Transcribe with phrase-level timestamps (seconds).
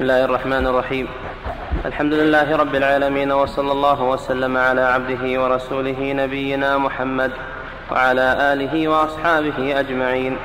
[0.00, 1.06] بسم الله الرحمن الرحيم.
[1.84, 7.30] الحمد لله رب العالمين وصلى الله وسلم على عبده ورسوله نبينا محمد
[7.92, 10.36] وعلى آله وأصحابه أجمعين.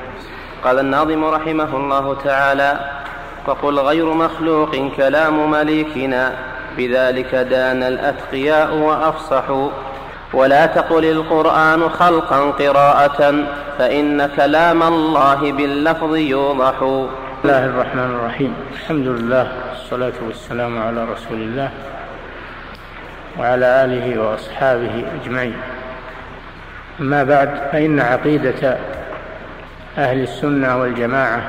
[0.64, 2.80] قال الناظم رحمه الله تعالى
[3.48, 6.32] وقل غير مخلوق كلام مليكنا
[6.78, 9.70] بذلك دان الأتقياء وافصحوا
[10.34, 13.36] ولا تقل القرآن خلقا قراءة
[13.78, 17.08] فإن كلام الله باللفظ يوضح.
[17.46, 21.70] بسم الله الرحمن الرحيم الحمد لله والصلاة والسلام على رسول الله
[23.40, 25.54] وعلى آله وأصحابه أجمعين
[27.00, 28.78] أما بعد فإن عقيدة
[29.98, 31.42] أهل السنة والجماعة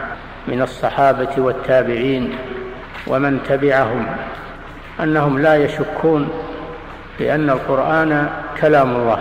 [0.49, 2.35] من الصحابة والتابعين
[3.07, 4.07] ومن تبعهم
[5.01, 6.29] أنهم لا يشكون
[7.19, 8.29] بأن القرآن
[8.61, 9.19] كلام الله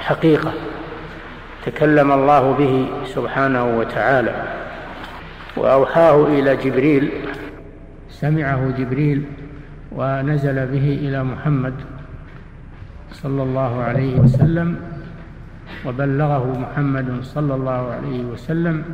[0.00, 0.52] حقيقة
[1.66, 4.57] تكلم الله به سبحانه وتعالى
[5.56, 7.10] وأوحاه إلى جبريل.
[8.10, 9.24] سمعه جبريل
[9.92, 11.74] ونزل به إلى محمد
[13.12, 14.80] صلى الله عليه وسلم
[15.86, 18.84] وبلغه محمد صلى الله عليه وسلم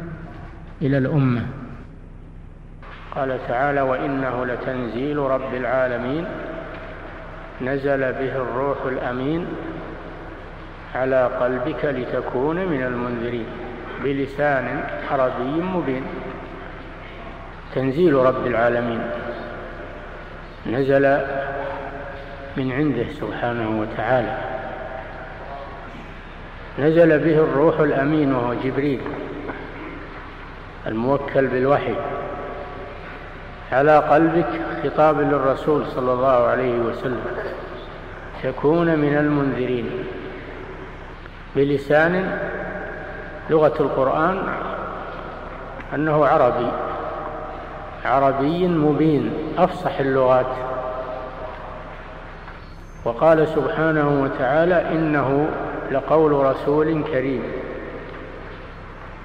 [0.83, 1.47] إلى الأمة.
[3.15, 6.25] قال تعالى وإنه لتنزيل رب العالمين.
[7.63, 9.47] نزل به الروح الأمين
[10.95, 13.47] على قلبك لتكون من المنذرين
[14.05, 16.03] بلسان عربي مبين.
[17.75, 19.01] تنزيل رب العالمين.
[20.67, 21.19] نزل
[22.57, 24.39] من عنده سبحانه وتعالى.
[26.79, 29.01] نزل به الروح الأمين وهو جبريل
[30.87, 31.95] الموكل بالوحي.
[33.73, 34.49] على قلبك
[34.85, 37.25] خطاب للرسول صلى الله عليه وسلم.
[38.43, 39.91] تكون من المنذرين.
[41.57, 42.39] بلسان
[43.51, 44.43] لغة القرآن
[45.95, 46.71] أنه عربي.
[48.05, 50.47] عربي مبين أفصح اللغات.
[53.05, 55.49] وقال سبحانه وتعالى إنه
[55.91, 57.43] لقول رسول كريم.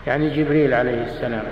[0.08, 1.44] يعني جبريل عليه السلام.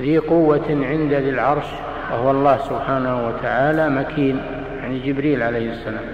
[0.00, 1.66] ذي قوة عند ذي العرش
[2.12, 4.42] وهو الله سبحانه وتعالى مكين.
[4.80, 6.04] يعني جبريل عليه السلام.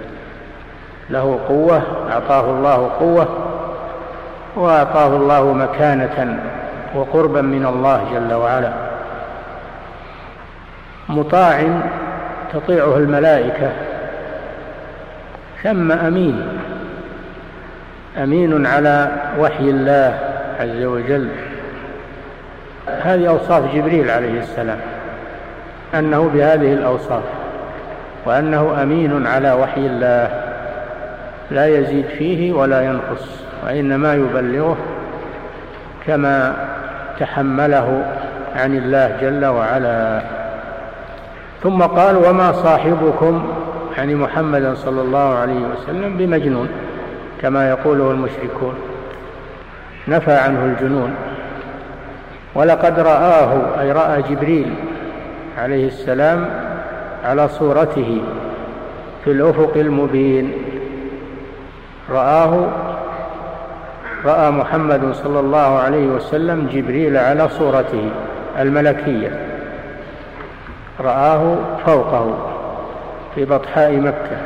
[1.11, 1.83] له قوة
[2.13, 3.29] أعطاه الله قوة
[4.57, 6.43] وأعطاه الله مكانة
[6.95, 8.73] وقربا من الله جل وعلا.
[11.13, 11.81] مطاع
[12.53, 13.71] تطيعه الملائكة.
[15.63, 16.43] ثم أمين.
[18.23, 19.09] أمين على
[19.39, 20.19] وحي الله
[20.61, 21.29] عز وجل.
[23.03, 24.79] هذه أوصاف جبريل عليه السلام
[25.95, 27.23] أنه بهذه الأوصاف
[28.27, 30.43] وأنه أمين على وحي الله.
[31.51, 34.77] لا يزيد فيه ولا ينقص وإنما يبلغه
[36.07, 36.55] كما
[37.21, 38.05] تحمله
[38.57, 40.23] عن الله جل وعلا.
[41.63, 43.43] ثم قال وما صاحبكم
[43.97, 46.69] يعني محمدا صلى الله عليه وسلم بمجنون
[47.43, 48.75] كما يقوله المشركون.
[50.09, 51.15] نفى عنه الجنون.
[52.55, 54.75] ولقد رآه أي رأى جبريل
[55.59, 56.47] عليه السلام
[57.25, 58.21] على صورته
[59.25, 60.53] في الأفق المبين.
[62.11, 62.69] رآه
[64.25, 68.11] رأى محمد صلى الله عليه وسلم جبريل على صورته
[68.59, 69.52] الملكية.
[71.05, 72.35] رآه فوقه
[73.35, 74.37] في بطحاء مكة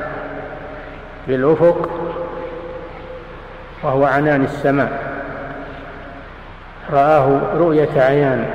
[1.29, 1.89] بالأفق
[3.83, 4.93] وهو عنان السماء.
[6.93, 8.47] رآه رؤية عيان.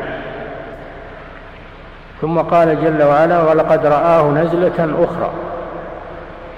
[2.22, 5.32] ثم قال جل وعلا ولقد رآه نزلة أخرى.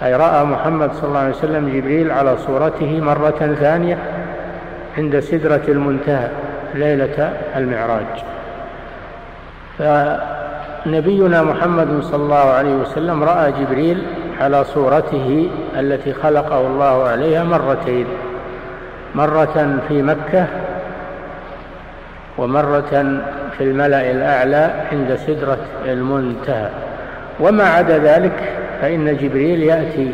[0.04, 3.98] أي رأى محمد صلى الله عليه وسلم جبريل على صورته مرة ثانية
[4.98, 6.30] عند سدرة المنتهى
[6.74, 8.24] ليلة المعراج.
[10.86, 14.04] نبينا محمد صلى الله عليه وسلم رأى جبريل
[14.40, 15.50] على صورته
[15.80, 18.06] التي خلقه الله عليها مرتين.
[19.16, 20.48] مرة في مكة
[22.38, 23.22] ومرة
[23.58, 26.70] في الملأ الأعلى عند سدرة المنتهى.
[27.40, 30.12] وما عدا ذلك فإن جبريل يأتي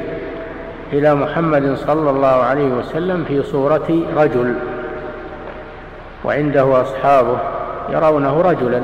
[0.93, 4.53] إلى محمد صلى الله عليه وسلم في صورة رجل
[6.23, 7.37] وعنده أصحابه
[7.89, 8.81] يرونه رجلا.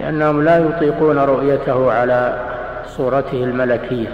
[0.00, 2.38] لأنهم لا يطيقون رؤيته على
[2.86, 4.08] صورته الملكية.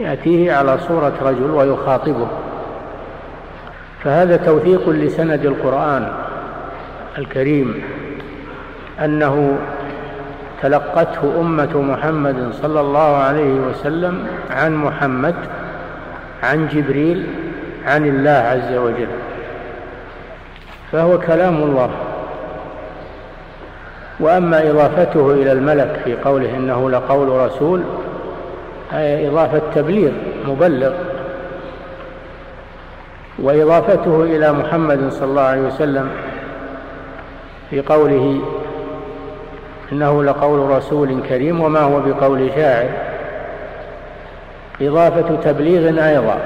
[0.00, 2.28] يأتيه على صورة رجل ويخاطبه.
[4.04, 6.12] فهذا توثيق لسند القرآن
[7.18, 7.82] الكريم
[9.04, 9.58] أنه
[10.62, 15.34] تلقته أمة محمد صلى الله عليه وسلم عن محمد
[16.42, 17.26] عن جبريل
[17.86, 19.08] عن الله عز وجل.
[20.92, 21.90] فهو كلام الله.
[24.20, 27.82] وأما إضافته إلى الملك في قوله إنه لقول رسول
[28.92, 30.10] أي إضافة تبليغ
[30.48, 30.92] مبلغ.
[33.38, 36.10] وإضافته إلى محمد صلى الله عليه وسلم
[37.70, 38.40] في قوله
[39.92, 42.88] إنه لقول رسول كريم وما هو بقول شاعر.
[44.82, 46.38] إضافة تبليغ أيضا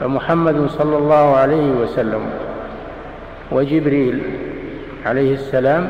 [0.00, 2.20] فمحمد صلى الله عليه وسلم
[3.52, 4.22] وجبريل
[5.06, 5.88] عليه السلام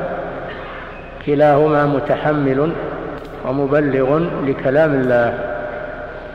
[1.27, 2.73] كلاهما متحمل
[3.45, 5.35] ومبلغ لكلام الله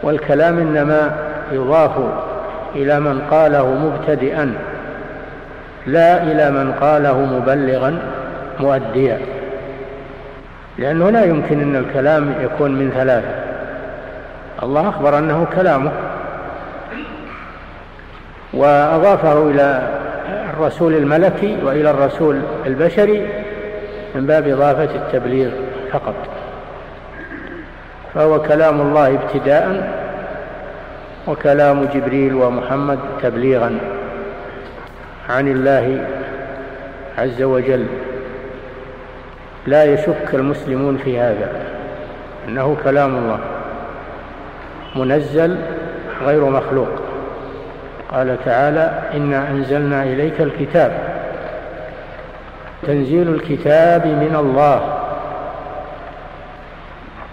[0.03, 1.11] والكلام إنما
[1.51, 1.91] يضاف
[2.75, 4.53] إلى من قاله مبتدئا
[5.87, 7.99] لا إلى من قاله مبلغا
[8.59, 9.19] مؤديا.
[10.77, 13.35] لأنه لا يمكن أن الكلام يكون من ثلاثة.
[14.63, 15.91] الله أخبر أنه كلامه.
[18.53, 19.81] وأضافه إلى
[20.53, 23.40] الرسول الملكي وإلى الرسول البشري
[24.15, 25.51] من باب إضافة التبليغ
[25.91, 26.15] فقط.
[28.13, 29.91] فهو كلام الله ابتداء
[31.27, 33.77] وكلام جبريل ومحمد تبليغا
[35.29, 36.05] عن الله
[37.17, 37.85] عز وجل.
[39.67, 41.51] لا يشك المسلمون في هذا
[42.47, 43.39] إنه كلام الله
[44.95, 45.57] منزل
[46.25, 46.89] غير مخلوق.
[48.11, 51.10] قال تعالى إنا أنزلنا إليك الكتاب
[52.87, 54.81] تنزيل الكتاب من الله.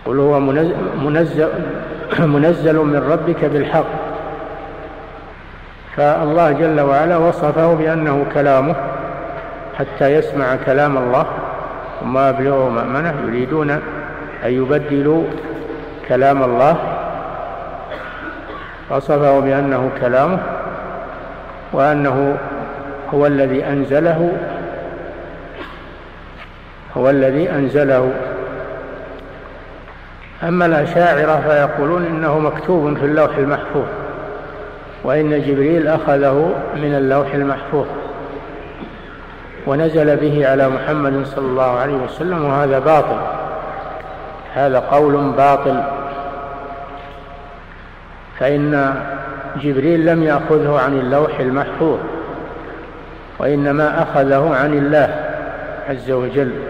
[0.07, 0.41] قل هو
[1.05, 1.49] منزل,
[2.19, 3.85] منزل من ربك بالحق.
[5.97, 8.75] فالله جل وعلا وصفه بأنه كلامه
[9.79, 11.27] حتى يسمع كلام الله
[12.03, 13.15] وما أبلغوا مأمنة.
[13.27, 13.71] يريدون
[14.45, 15.25] أن يبدلوا
[16.09, 16.77] كلام الله.
[18.91, 20.39] وصفه بأنه كلامه
[21.73, 22.39] وأنه
[23.15, 24.33] هو الذي أنزله
[26.99, 28.13] هو الذي أنزله.
[30.43, 33.87] أما الأشاعرة فيقولون إنه مكتوب في اللوح المحفوظ
[35.05, 37.87] وإن جبريل أخذه من اللوح المحفوظ
[39.67, 43.17] ونزل به على محمد صلى الله عليه وسلم وهذا باطل.
[44.55, 45.83] هذا قول باطل.
[48.39, 48.95] فإن
[49.57, 51.99] جبريل لم يأخذه عن اللوح المحفوظ
[53.39, 55.15] وإنما أخذه عن الله
[55.89, 56.68] عز وجل.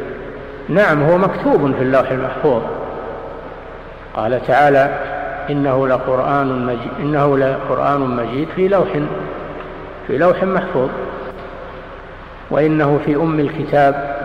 [0.69, 2.62] نعم هو مكتوب في اللوح المحفوظ.
[4.15, 4.91] قال تعالى
[5.50, 8.88] إنه لقرآن مجيد إنه لقرآن مجيد في لوح
[10.06, 10.88] في لوح محفوظ.
[12.50, 14.17] وإنه في أم الكتاب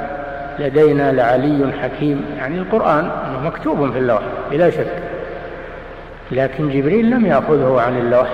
[0.60, 2.26] لدينا لعلي حكيم.
[2.38, 4.94] يعني القرآن أنه مكتوب في اللوح بلا شك.
[6.32, 8.30] لكن جبريل لم يأخذه عن اللوح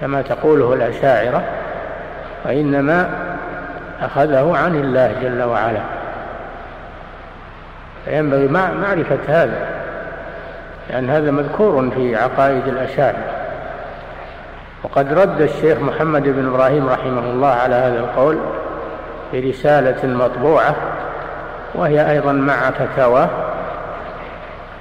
[0.00, 1.42] كما تقوله الأشاعرة
[2.46, 3.10] وإنما
[4.00, 5.80] أخذه عن الله جل وعلا.
[8.04, 9.66] فينبغي معرفة هذا
[10.90, 13.24] لأن هذا مذكور في عقائد الأشاعرة.
[14.84, 18.38] وقد رد الشيخ محمد بن إبراهيم رحمه الله على هذا القول
[19.30, 20.74] في رسالة مطبوعة
[21.74, 23.28] وهي أيضا مع فتاواه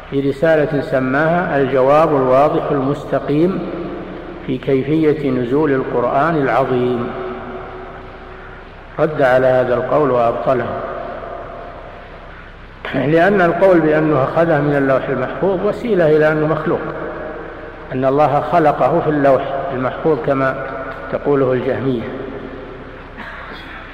[0.10, 3.70] في رسالة سماها الجواب الواضح المستقيم
[4.48, 7.10] في كيفية نزول القرآن العظيم.
[9.00, 10.66] رد على هذا القول وأبطله.
[12.94, 16.82] لأن القول بأنه أخذه من اللوح المحفوظ وسيلة إلى أنه مخلوق.
[17.94, 19.42] أن الله خلقه في اللوح
[19.74, 20.66] المحفوظ كما
[21.12, 22.02] تقوله الجهمية.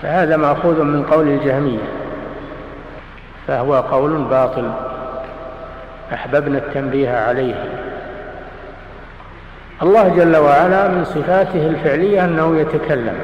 [0.01, 1.79] فهذا مأخوذ من قول الجهمية.
[3.47, 4.71] فهو قول باطل.
[6.13, 7.65] أحببنا التنبيه عليه.
[9.81, 13.15] الله جل وعلا من صفاته الفعلية أنه يتكلم.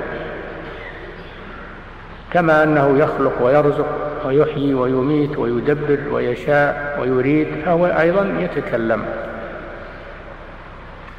[2.32, 3.88] كما أنه يخلق ويرزق.
[4.25, 9.05] ويحيي ويميت ويدبر ويشاء ويريد فهو أيضا يتكلم.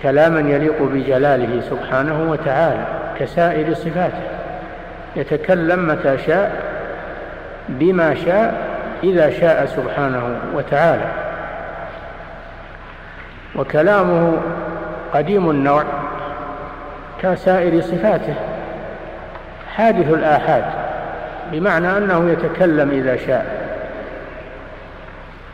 [0.03, 2.85] كلاما يليق بجلاله سبحانه وتعالى
[3.19, 4.23] كسائر صفاته.
[5.17, 6.63] يتكلم متى شاء
[7.69, 8.67] بما شاء
[9.05, 11.07] إذا شاء سبحانه وتعالى.
[13.57, 14.33] وكلامه
[15.15, 15.85] قديم النوع
[17.23, 18.35] كسائر صفاته.
[19.75, 20.86] حادث الآحاد.
[21.53, 23.67] بمعنى أنه يتكلم إذا شاء.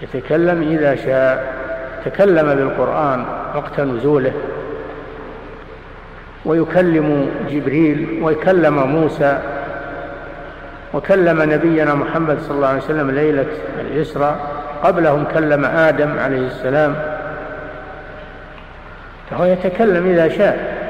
[0.02, 1.54] يتكلم إذا شاء.
[2.04, 4.32] تكلم بالقرآن وقت نزوله.
[6.44, 9.38] ويكلم جبريل ويكلم موسى
[10.94, 13.46] وكلم نبينا محمد صلى الله عليه وسلم ليلة
[13.80, 14.36] الإسراء
[14.82, 16.94] قبلهم كلم آدم عليه السلام.
[19.30, 20.82] فهو يتكلم إذا شاء.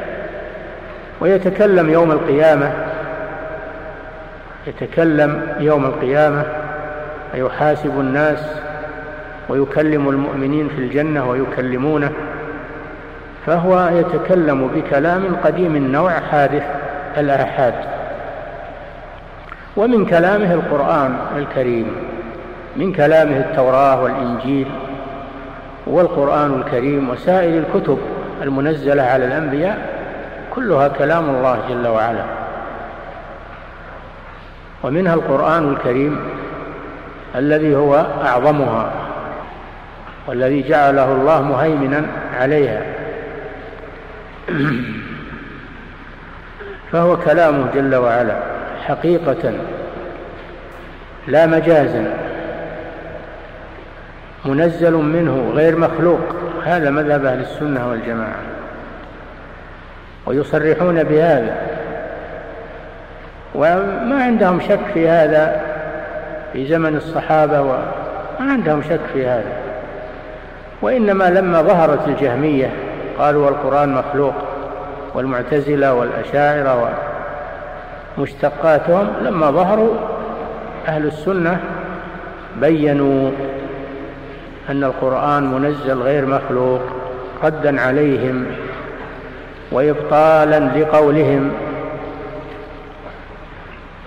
[1.21, 2.73] ويتكلم يوم القيامة.
[4.67, 6.45] يتكلم يوم القيامة
[7.35, 8.39] ويحاسب الناس
[9.49, 12.11] ويكلم المؤمنين في الجنة ويكلمونه
[13.47, 16.63] فهو يتكلم بكلام قديم النوع حادث
[17.19, 17.75] الآحاد.
[19.77, 21.87] ومن كلامه القرآن الكريم
[22.77, 24.67] من كلامه التوراة والإنجيل
[25.87, 27.99] والقرآن الكريم وسائر الكتب
[28.43, 29.79] المنزلة على الأنبياء
[30.55, 32.42] كلها كلام الله جل وعلا.
[34.83, 36.21] ومنها القرآن الكريم
[37.35, 38.93] الذي هو أعظمها
[40.27, 42.07] والذي جعله الله مهيمنا
[42.41, 42.83] عليها.
[46.93, 48.37] فهو كلامه جل وعلا
[48.87, 49.53] حقيقة
[51.27, 52.15] لا مجازا
[54.45, 56.21] منزل منه غير مخلوق.
[56.65, 58.41] هذا مذهب أهل السنة والجماعة.
[60.27, 61.72] ويصرحون بهذا.
[63.55, 65.61] وما عندهم شك في هذا
[66.53, 67.83] في زمن الصحابة وما
[68.41, 69.53] عندهم شك في هذا.
[70.83, 72.71] وإنما لما ظهرت الجهمية
[73.19, 74.35] قالوا القرآن مخلوق
[75.15, 76.91] والمعتزلة والأشاعرة
[78.19, 79.95] ومشتقاتهم لما ظهروا
[80.89, 81.61] أهل السنة
[82.61, 83.31] بينوا
[84.71, 86.81] أن القرآن منزل غير مخلوق
[87.45, 88.47] ردا عليهم
[89.73, 91.53] وإبطالا لقولهم.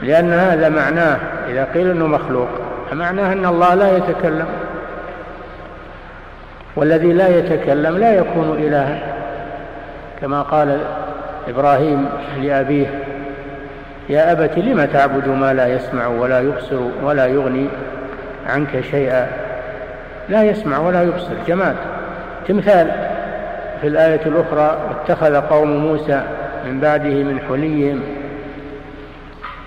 [0.05, 1.17] لأن هذا معناه
[1.49, 2.47] إذا قيل أنه مخلوق
[2.91, 4.45] فمعناه أن الله لا يتكلم.
[6.75, 8.99] والذي لا يتكلم لا يكون إلها.
[10.21, 10.79] كما قال
[11.47, 12.09] إبراهيم
[12.41, 12.87] لأبيه
[14.09, 17.67] يا أبت لم تعبد ما لا يسمع ولا يبصر ولا يغني
[18.47, 19.27] عنك شيئا؟
[20.29, 21.33] لا يسمع ولا يبصر.
[21.47, 21.75] جماد.
[22.47, 22.91] تمثال.
[23.81, 26.21] في الآية الأخرى اتخذ قوم موسى
[26.65, 28.01] من بعده من حليهم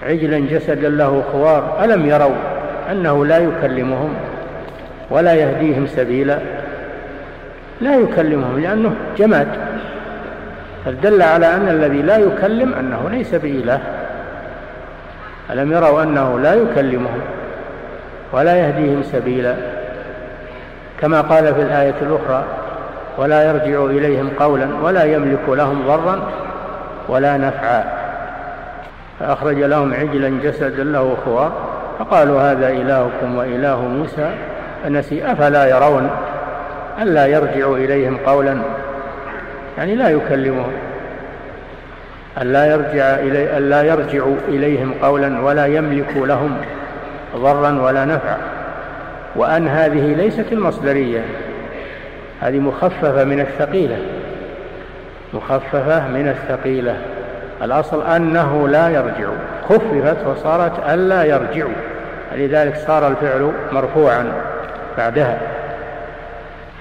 [0.03, 2.35] عجلا جسدا له خوار ألم يروا
[2.91, 4.15] أنه لا يكلمهم
[5.11, 6.39] ولا يهديهم سبيلا؟
[7.81, 9.49] لا يكلمهم لأنه جماد.
[10.85, 13.81] فدل على أن الذي لا يكلم أنه ليس بإله؟
[15.51, 17.21] ألم يروا أنه لا يكلمهم
[18.33, 19.55] ولا يهديهم سبيلا؟
[21.01, 22.45] كما قال في الآية الأخرى
[23.19, 26.23] ولا يرجع إليهم قولا ولا يملك لهم ضرا
[27.09, 27.98] ولا نفعا.
[29.21, 31.53] فأخرج لهم عجلا جسدا له خوار
[31.99, 34.31] فقالوا هذا إلهكم وإله موسى
[34.85, 36.11] فنسي أفلا يرون؟
[37.03, 38.59] ألا يرجع إليهم قولا؟
[39.79, 40.73] يعني لا يكلمهم.
[42.43, 46.57] ألا يرجع إلي ألا يرجع إليهم قولا ولا يملك لهم
[47.37, 48.39] ضرا ولا نفعا.
[49.37, 51.21] وأن هذه ليست المصدرية
[52.41, 53.99] هذه مخففة من الثقيلة.
[55.35, 56.97] مخففة من الثقيلة.
[57.63, 59.29] الأصل أنه لا يرجع.
[59.69, 61.67] خففت وصارت ألا يرجع.
[62.35, 64.33] لذلك صار الفعل مرفوعا
[64.99, 65.39] بعدها.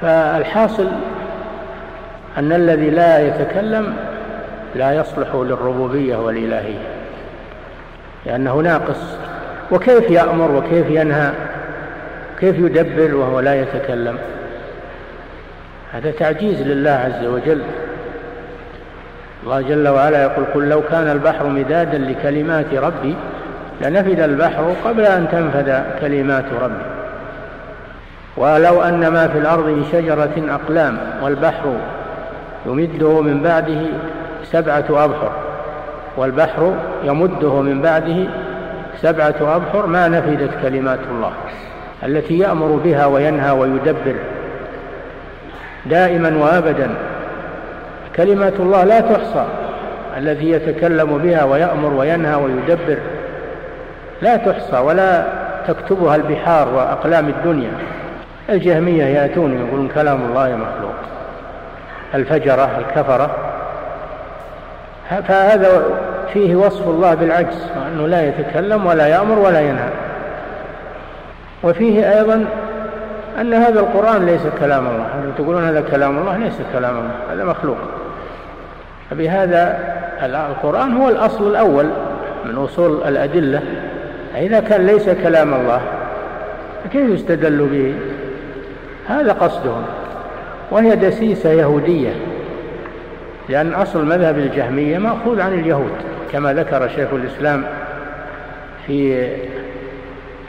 [0.02, 0.88] فالحاصل
[2.38, 3.94] أن الذي لا يتكلم
[4.76, 6.80] لا يصلح للربوبية والإلهية
[8.26, 9.18] لأنه ناقص
[9.72, 11.32] وكيف يأمر وكيف ينهى؟
[12.40, 14.18] كيف يدبر وهو لا يتكلم؟
[15.94, 17.62] هذا تعجيز لله عز وجل.
[19.48, 23.16] الله جل وعلا يقول قل لو كان البحر مدادا لكلمات ربي
[23.82, 26.84] لنفد البحر قبل أن تنفد كلمات ربي.
[28.38, 31.74] ولو أن ما في الأرض من شجرة أقلام والبحر
[32.66, 33.82] يمده من بعده
[34.44, 35.32] سبعة أبحر
[36.18, 36.74] والبحر
[37.04, 38.25] يمده من بعده
[39.01, 41.32] سبعة أبحر ما نفدت كلمات الله
[42.04, 44.16] التي يأمر بها وينهى ويدبر
[45.86, 46.89] دائما وأبدا
[48.18, 49.46] كلمات الله لا تحصى
[50.18, 52.98] الذي يتكلم بها ويأمر وينهى ويدبر
[54.22, 55.26] لا تحصى ولا
[55.68, 57.72] تكتبها البحار وأقلام الدنيا.
[58.50, 60.94] الجهمية يأتون يقولون كلام الله مخلوق.
[62.16, 63.30] الفجرة الكفرة.
[65.28, 65.84] فهذا
[66.34, 69.90] فيه وصف الله بالعجز وأنه لا يتكلم ولا يأمر ولا ينهى.
[71.64, 72.46] وفيه أيضا
[73.42, 75.34] أن هذا القرآن ليس كلام الله.
[75.38, 77.78] تقولون هذا كلام الله ليس كلام الله هذا مخلوق.
[79.10, 79.80] فبهذا
[80.24, 81.90] القرآن هو الأصل الأول
[82.46, 83.62] من أصول الأدلة.
[84.36, 85.82] إذا كان ليس كلام الله
[86.84, 87.94] فكيف يستدل به؟
[89.08, 89.86] هذا قصدهم.
[90.72, 92.12] وهي دسيسة يهودية
[93.50, 95.92] لأن أصل مذهب الجهمية مأخوذ عن اليهود
[96.32, 97.64] كما ذكر شيخ الإسلام
[98.88, 99.28] في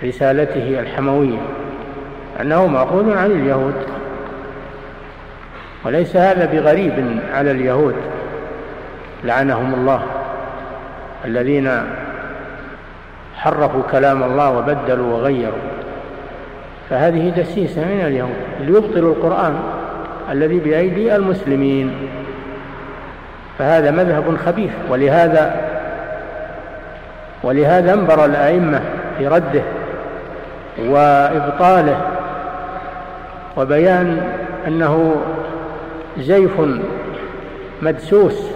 [0.05, 1.39] رسالته الحموية
[2.41, 3.75] أنه مأخوذ عن اليهود.
[5.85, 7.95] وليس هذا بغريب على اليهود.
[9.25, 10.03] لعنهم الله
[11.25, 11.83] الذين
[13.37, 15.69] حرفوا كلام الله وبدلوا وغيروا.
[16.91, 19.59] فهذه دسيسة من اليهود ليبطلوا القرآن
[20.33, 21.93] الذي بأيدي المسلمين.
[23.59, 25.69] فهذا مذهب خبيث ولهذا
[27.43, 28.81] ولهذا انبر الأئمة
[29.19, 29.63] في رده
[30.79, 32.01] وإبطاله.
[33.57, 34.33] وبيان
[34.67, 35.17] أنه
[36.19, 36.61] زيف
[37.83, 38.51] مدسوس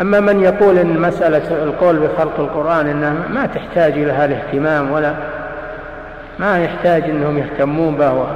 [0.00, 5.14] أما من يقول أن مسألة القول بخلق القرآن أنها ما تحتاج إلى هذا الاهتمام ولا
[6.38, 8.26] ما يحتاج أنهم يهتمون به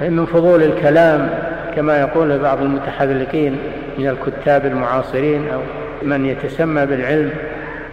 [0.00, 1.28] من فضول الكلام
[1.76, 3.58] كما يقول بعض المتحذلقين
[3.98, 5.60] من الكتاب المعاصرين أو
[6.02, 7.30] من يتسمى بالعلم.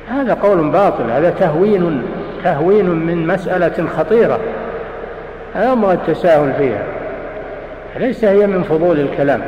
[0.09, 2.01] هذا قول باطل هذا تهوين
[2.43, 4.39] تهوين من مسألة خطيرة.
[5.55, 6.83] ينبغي التساهل فيها.
[7.99, 9.41] ليس هي من فضول الكلام.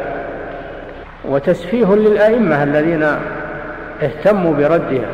[1.29, 3.05] وتسفيه للأئمة الذين
[4.03, 5.07] اهتموا بردها.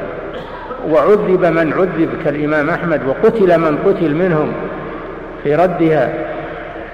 [0.90, 4.54] وعذب من عذب كالإمام أحمد وقتل من قتل منهم
[5.44, 6.10] في ردها.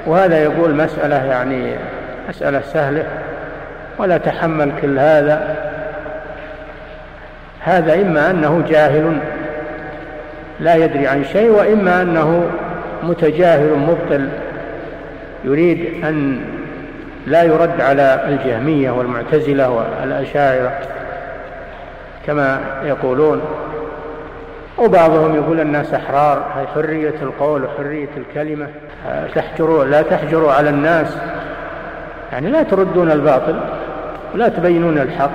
[0.05, 1.75] وهذا يقول مسألة يعني
[2.29, 3.05] مسألة سهلة.
[3.97, 5.55] ولا تحمل كل هذا.
[7.59, 9.17] هذا إما أنه جاهل
[10.59, 12.45] لا يدري عن شيء وإما أنه
[13.03, 14.29] متجاهل مبطل
[15.45, 16.41] يريد أن
[17.27, 20.71] لا يرد على الجهمية والمعتزلة والأشاعرة
[22.25, 23.41] كما يقولون.
[24.77, 28.67] وبعضهم يقول الناس أحرار هي حرية القول وحرية الكلمة
[29.35, 31.17] تحجروا لا تحجروا على الناس.
[32.31, 33.59] يعني لا تردون الباطل
[34.33, 35.31] ولا تبينون الحق.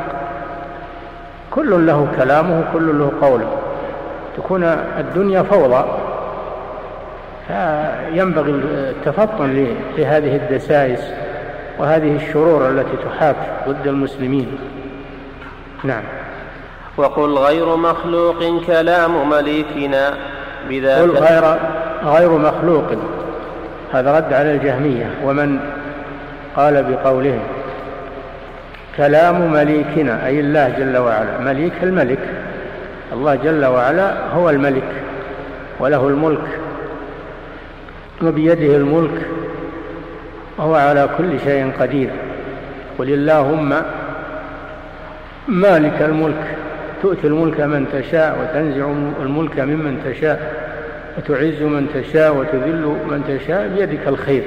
[1.51, 3.59] كل له كلامه كل له قوله.
[4.37, 4.65] تكون
[4.99, 5.85] الدنيا فوضى.
[7.49, 9.67] فينبغي التفطن
[9.99, 11.01] لهذه الدسائس.
[11.79, 13.37] وهذه الشرور التي تحاك
[13.69, 14.59] ضد المسلمين.
[15.85, 16.03] نعم.
[16.97, 20.15] وقل غير مخلوق كلام مليكنا
[20.69, 21.57] بذاك قل غير
[22.05, 22.85] غير مخلوق.
[23.93, 25.11] هذا رد على الجهمية.
[25.25, 25.59] ومن
[26.57, 27.43] قال بقولهم
[28.97, 31.39] كلام مليكنا أي الله جل وعلا.
[31.41, 32.19] مليك الملك.
[33.13, 34.93] الله جل وعلا هو الملك
[35.81, 36.59] وله الملك
[38.23, 39.27] وبيده الملك
[40.59, 42.11] وهو على كل شيء قدير.
[42.99, 43.83] قل اللهم
[45.49, 46.57] مالك الملك
[47.03, 48.91] تؤتي الملك من تشاء وتنزع
[49.23, 50.53] الملك ممن تشاء
[51.19, 54.43] وتعز من تشاء وتذل من تشاء بيدك الخير.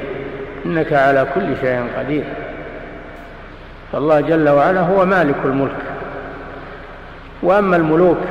[0.65, 2.23] إنك على كل شيء قدير.
[3.91, 5.81] فالله جل وعلا هو مالك الملك.
[7.43, 8.21] وأما الملوك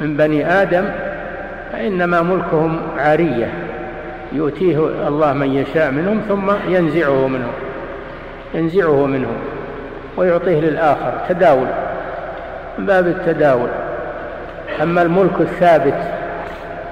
[0.00, 0.84] من بني آدم
[1.72, 3.65] فإنما ملكهم عارية.
[4.36, 7.52] يؤتيه الله من يشاء منهم ثم ينزعه منهم
[8.54, 9.36] ينزعه منهم
[10.16, 11.66] ويعطيه للآخر تداول
[12.78, 13.68] من باب التداول.
[14.82, 15.98] أما الملك الثابت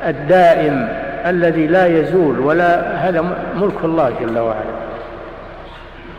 [0.07, 0.89] الدائم
[1.27, 3.25] الذي لا يزول ولا هذا
[3.57, 4.75] ملك الله جل وعلا.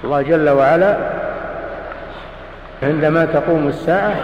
[0.04, 0.98] الله جل وعلا
[2.84, 4.16] عندما تقوم الساعة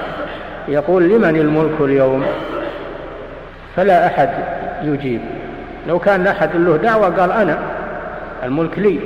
[0.68, 2.26] يقول لمن الملك اليوم؟
[3.76, 4.30] فلا أحد
[4.84, 5.22] يجيب.
[5.88, 7.60] لو كان أحد له دعوة قال أنا
[8.44, 9.00] الملك لي.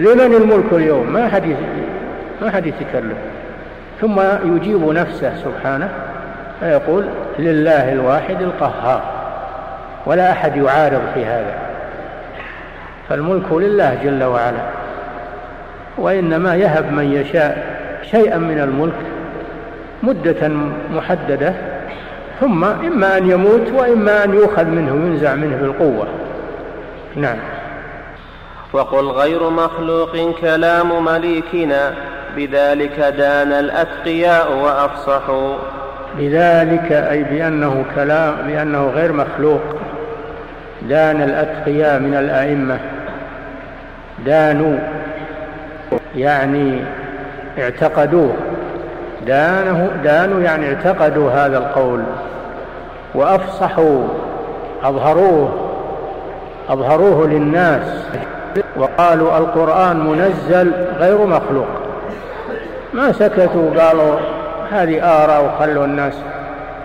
[0.00, 1.56] لمن الملك اليوم؟ ما حد
[2.42, 3.16] ما حد يتكلم.
[4.00, 5.88] ثم يجيب نفسه سبحانه
[6.60, 7.06] فيقول
[7.38, 9.02] لله الواحد القهار
[10.06, 11.54] ولا أحد يعارض في هذا.
[13.08, 14.62] فالملك لله جل وعلا
[15.98, 18.94] وإنما يهب من يشاء شيئا من الملك
[20.02, 20.50] مدة
[20.94, 21.54] محددة
[22.40, 26.08] ثم إما أن يموت وإما أن يؤخذ منه ينزع منه بالقوة
[27.16, 27.38] نعم.
[28.72, 31.94] وقل غير مخلوق كلام مليكنا
[32.36, 35.56] بذلك دان الأتقياء وأفصحوا.
[36.18, 39.60] بذلك أي بأنه كلام بأنه غير مخلوق.
[40.82, 42.78] دان الأتقياء من الأئمة.
[44.26, 44.78] دانوا
[46.16, 46.80] يعني
[47.58, 48.34] اعتقدوه.
[49.26, 52.02] دانه دانوا يعني اعتقدوا هذا القول
[53.14, 54.04] وأفصحوا
[54.84, 55.70] أظهروه
[56.68, 57.82] أظهروه للناس
[58.76, 61.68] وقالوا القرآن منزل غير مخلوق.
[62.94, 64.14] ما سكتوا قالوا
[64.72, 66.14] هذه آراء وخلوا الناس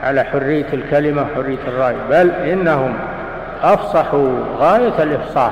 [0.04, 1.96] على حرية الكلمة حرية الرأي.
[2.10, 2.94] بل إنهم
[3.64, 5.52] أفصحوا غاية الإفصاح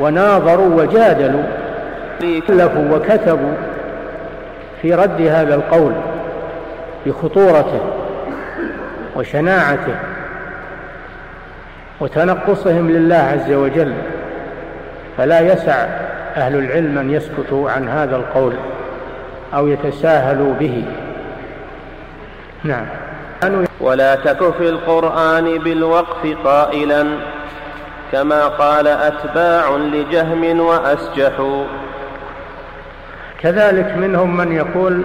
[0.00, 1.42] وناظروا وجادلوا
[2.22, 3.54] ألفوا وكتبوا
[4.84, 5.92] في رد هذا القول
[7.06, 7.80] بخطورته
[9.16, 9.94] وشناعته
[12.00, 13.94] وتنقصهم لله عز وجل
[15.16, 15.74] فلا يسع
[16.36, 18.52] أهل العلم أن يسكتوا عن هذا القول
[19.54, 20.84] أو يتساهلوا به.
[22.64, 22.86] نعم.
[23.80, 27.06] ولا تك في القرآن بالوقف قائلا
[28.12, 31.64] كما قال أتباع لجهم وأسجحوا.
[33.44, 35.02] كذلك منهم من يقول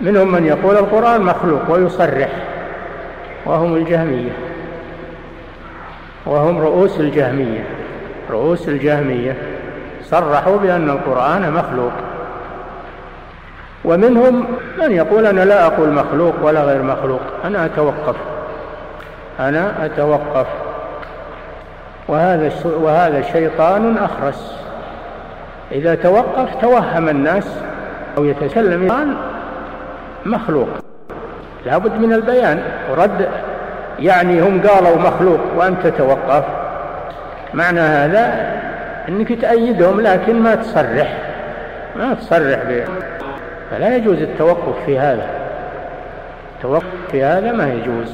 [0.00, 2.28] منهم من يقول القرآن مخلوق ويصرح
[3.46, 4.32] وهم الجهمية
[6.26, 7.64] وهم رؤوس الجهمية
[8.30, 9.36] رؤوس الجهمية
[10.04, 11.92] صرحوا بأن القرآن مخلوق
[13.84, 14.44] ومنهم
[14.78, 18.16] من يقول أنا لا أقول مخلوق ولا غير مخلوق أنا أتوقف
[19.40, 20.46] أنا أتوقف
[22.08, 24.65] وهذا وهذا شيطان أخرس
[25.72, 27.58] إذا توقف توهم الناس
[28.18, 29.16] أو يتكلم قال
[30.26, 30.68] مخلوق.
[31.66, 33.28] لابد من البيان ورد
[33.98, 36.44] يعني هم قالوا مخلوق وأنت توقف.
[37.54, 38.52] معنى هذا
[39.08, 41.18] أنك تأيدهم لكن ما تصرح
[41.96, 42.84] ما تصرح به
[43.70, 45.26] فلا يجوز التوقف في هذا.
[46.56, 48.12] التوقف في هذا ما يجوز.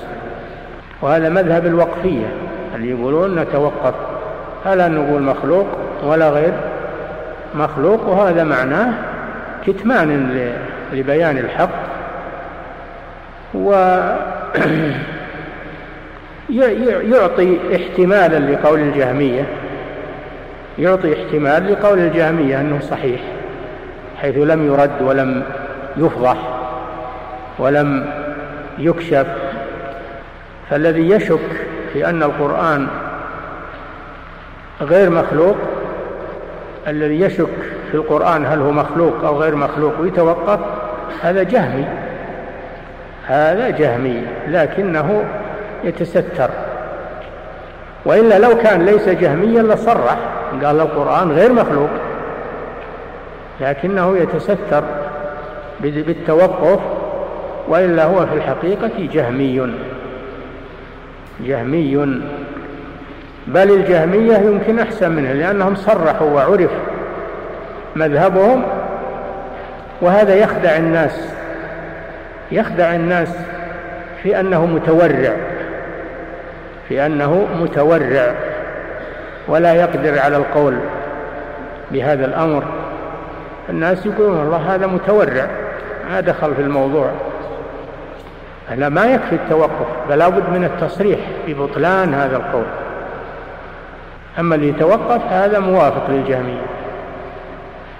[1.03, 2.27] وهذا مذهب الوقفية
[2.75, 3.95] اللي يقولون نتوقف.
[4.65, 5.67] فلا نقول مخلوق
[6.05, 6.53] ولا غير.
[7.55, 8.93] مخلوق وهذا معناه
[9.67, 10.39] كتمان
[10.93, 11.71] لبيان الحق.
[13.55, 13.73] و
[17.13, 19.45] يعطي احتمالا لقول الجهمية.
[20.79, 23.21] يعطي احتمال لقول الجهمية أنه صحيح
[24.21, 25.43] حيث لم يرد ولم
[25.97, 26.37] يفضح
[27.59, 28.07] ولم
[28.79, 29.27] يكشف.
[30.71, 32.89] فالذي يشك في أن القرآن
[34.81, 35.57] غير مخلوق
[36.89, 37.49] الذي يشك
[37.91, 40.61] في القرآن هل هو مخلوق أو غير مخلوق ويتوقف
[41.23, 41.85] هذا جهمي.
[43.27, 45.25] هذا جهمي لكنه
[45.85, 46.51] يتستر.
[48.05, 50.17] وإلا لو كان ليس جهميا لصرح
[50.65, 51.91] قال القرآن غير مخلوق
[53.61, 54.85] لكنه يتستر
[55.81, 56.81] بالتوقف
[57.69, 59.73] وإلا هو في الحقيقة جهمي.
[61.41, 62.23] جهمي.
[63.47, 66.71] بل الجهمية يمكن أحسن منه لأنهم صرحوا وعرف
[67.97, 68.63] مذهبهم
[70.01, 71.29] وهذا يخدع الناس
[72.53, 73.29] يخدع الناس
[74.23, 75.33] في أنه متورع
[76.89, 78.35] في أنه متورع
[79.49, 80.75] ولا يقدر على القول
[81.91, 82.65] بهذا الأمر.
[83.69, 85.47] الناس يقولون الله هذا متورع
[86.11, 87.11] ما دخل في الموضوع.
[88.75, 92.65] لا ما يكفي التوقف بل لابد من التصريح ببطلان هذا القول.
[94.39, 96.67] أما اللي يتوقف هذا موافق للجهمية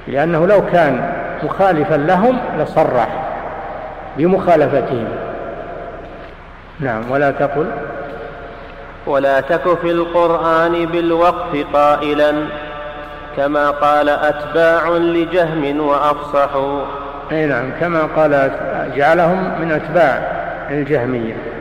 [0.09, 3.09] لأنه لو كان مخالفا لهم لصرح
[4.17, 5.09] بمخالفتهم.
[6.81, 7.67] نعم ولا تقل.
[9.07, 12.33] ولا تك في القرآن بالوقف قائلا
[13.37, 16.81] كما قال أتباع لجهم وأفصحوا.
[17.33, 18.51] أي نعم كما قال
[18.97, 20.23] جعلهم من أتباع
[20.71, 21.52] الجهمية.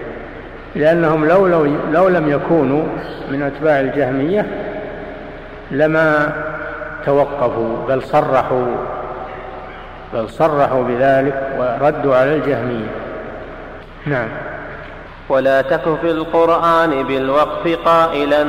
[0.76, 2.84] لأنهم لو, لو, لو لم يكونوا
[3.32, 4.46] من أتباع الجهمية
[5.72, 6.34] لما
[7.06, 8.66] توقفوا بل صرحوا
[10.14, 12.88] بل صرحوا بذلك وردوا على الجهمية.
[14.06, 14.28] نعم.
[15.30, 18.46] ولا تك في القرآن بالوقف قائلا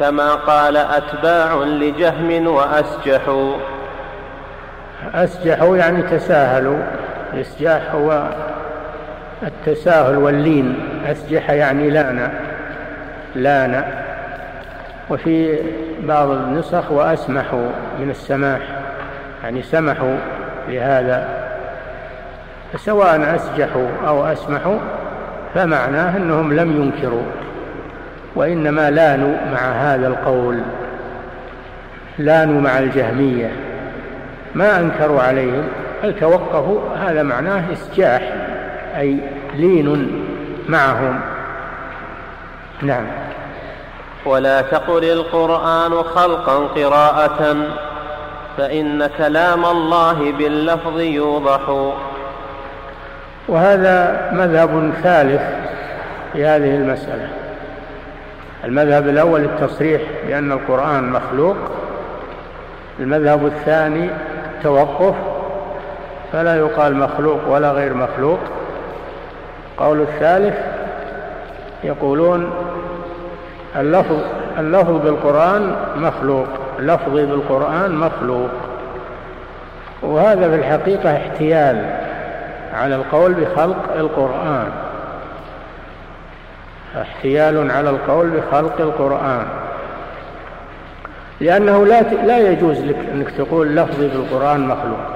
[0.00, 3.52] كما قال أتباع لجهم وأسجحوا.
[5.14, 6.78] أسجحوا يعني تساهلوا
[7.32, 8.28] الإسجاح هو
[9.42, 10.74] التساهل واللين
[11.06, 12.30] أسجح يعني لأن
[13.34, 13.84] لأن
[15.10, 15.58] وفي
[16.02, 17.68] بعض النسخ وأسمحوا
[18.00, 18.60] من السماح
[19.44, 20.16] يعني سمحوا
[20.68, 21.28] لهذا.
[22.72, 24.78] فسواء أسجحوا أو أسمحوا
[25.54, 27.26] فمعناه أنهم لم ينكروا
[28.34, 30.60] وإنما لانوا مع هذا القول.
[32.18, 33.50] لانوا مع الجهمية.
[34.54, 35.64] ما أنكروا عليهم
[36.02, 38.45] بل توقفوا هذا معناه إسجاح.
[38.96, 39.18] أي
[39.54, 40.10] لين
[40.68, 41.20] معهم.
[42.82, 43.06] نعم.
[44.26, 47.56] ولا تقل القرآن خلقا قراءة
[48.56, 51.92] فإن كلام الله باللفظ يوضح.
[53.48, 55.42] وهذا مذهب ثالث
[56.32, 57.28] في هذه المسألة.
[58.64, 61.56] المذهب الأول التصريح بأن القرآن مخلوق.
[63.00, 64.10] المذهب الثاني
[64.54, 65.14] التوقف
[66.32, 68.38] فلا يقال مخلوق ولا غير مخلوق.
[69.78, 70.54] قول الثالث
[71.84, 72.50] يقولون
[73.76, 74.20] اللفظ
[74.58, 76.46] اللفظ بالقرآن مخلوق
[76.78, 78.50] لفظي بالقرآن مخلوق.
[80.02, 81.96] وهذا في الحقيقة احتيال
[82.74, 84.70] على القول بخلق القرآن.
[87.00, 89.46] احتيال على القول بخلق القرآن.
[91.40, 95.15] لأنه لا لا يجوز لك أنك تقول لفظي بالقرآن مخلوق.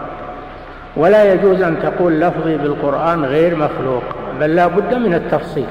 [0.97, 4.03] ولا يجوز أن تقول لفظي بالقرآن غير مخلوق
[4.41, 5.67] بل لا بد من التفصيل.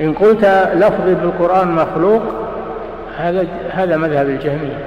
[0.00, 2.22] إن قلت لفظي بالقرآن مخلوق
[3.18, 4.78] هذا هذا مذهب الجهمية.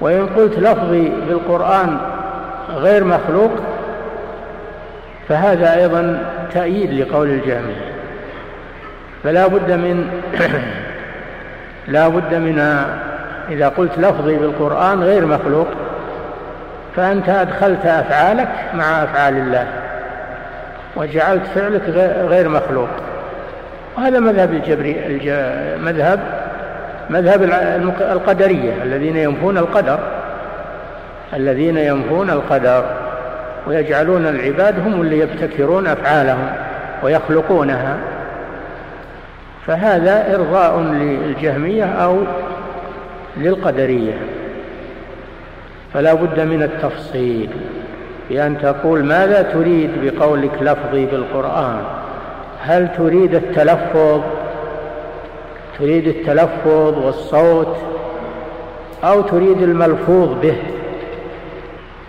[0.00, 1.98] وإن قلت لفظي بالقرآن
[2.74, 3.50] غير مخلوق
[5.28, 7.92] فهذا أيضا تأييد لقول الجهمية.
[9.24, 10.08] فلا بد من
[11.94, 12.58] لا بد من
[13.50, 15.66] إذا قلت لفظي بالقرآن غير مخلوق
[16.96, 19.66] فأنت أدخلت أفعالك مع أفعال الله
[20.96, 21.82] وجعلت فعلك
[22.28, 22.88] غير مخلوق.
[23.96, 25.20] وهذا مذهب الجبري
[25.82, 26.20] مذهب
[27.10, 27.42] مذهب
[28.00, 29.98] القدرية الذين ينفون القدر
[31.34, 32.84] الذين ينفون القدر
[33.66, 36.48] ويجعلون العباد هم اللي يبتكرون أفعالهم
[37.02, 37.96] ويخلقونها.
[39.66, 42.18] فهذا إرضاء للجهمية أو
[43.36, 44.14] للقدرية.
[45.94, 47.50] فلا بد من التفصيل
[48.30, 51.76] بأن تقول ماذا تريد بقولك لفظي بالقرآن؟
[52.62, 54.20] هل تريد التلفظ؟
[55.78, 57.76] تريد التلفظ والصوت؟
[59.04, 60.56] أو تريد الملفوظ به؟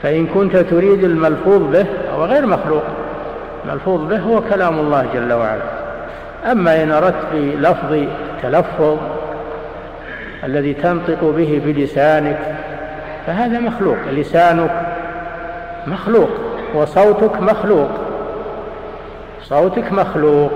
[0.04, 1.86] فإن كنت تريد الملفوظ به
[2.16, 2.84] هو غير مخلوق.
[3.66, 5.62] الملفوظ به هو كلام الله جل وعلا.
[6.52, 8.98] أما إن أردت بلفظ التلفظ
[10.44, 12.57] الذي تنطق به بلسانك
[13.28, 14.72] فهذا مخلوق لسانك
[15.88, 16.30] مخلوق
[16.76, 17.90] وصوتك مخلوق.
[19.44, 20.52] صوتك مخلوق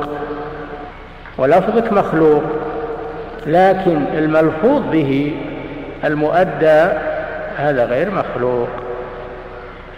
[1.38, 2.44] ولفظك مخلوق.
[3.46, 5.36] لكن الملفوظ به
[6.06, 6.88] المؤدى
[7.58, 8.68] هذا غير مخلوق.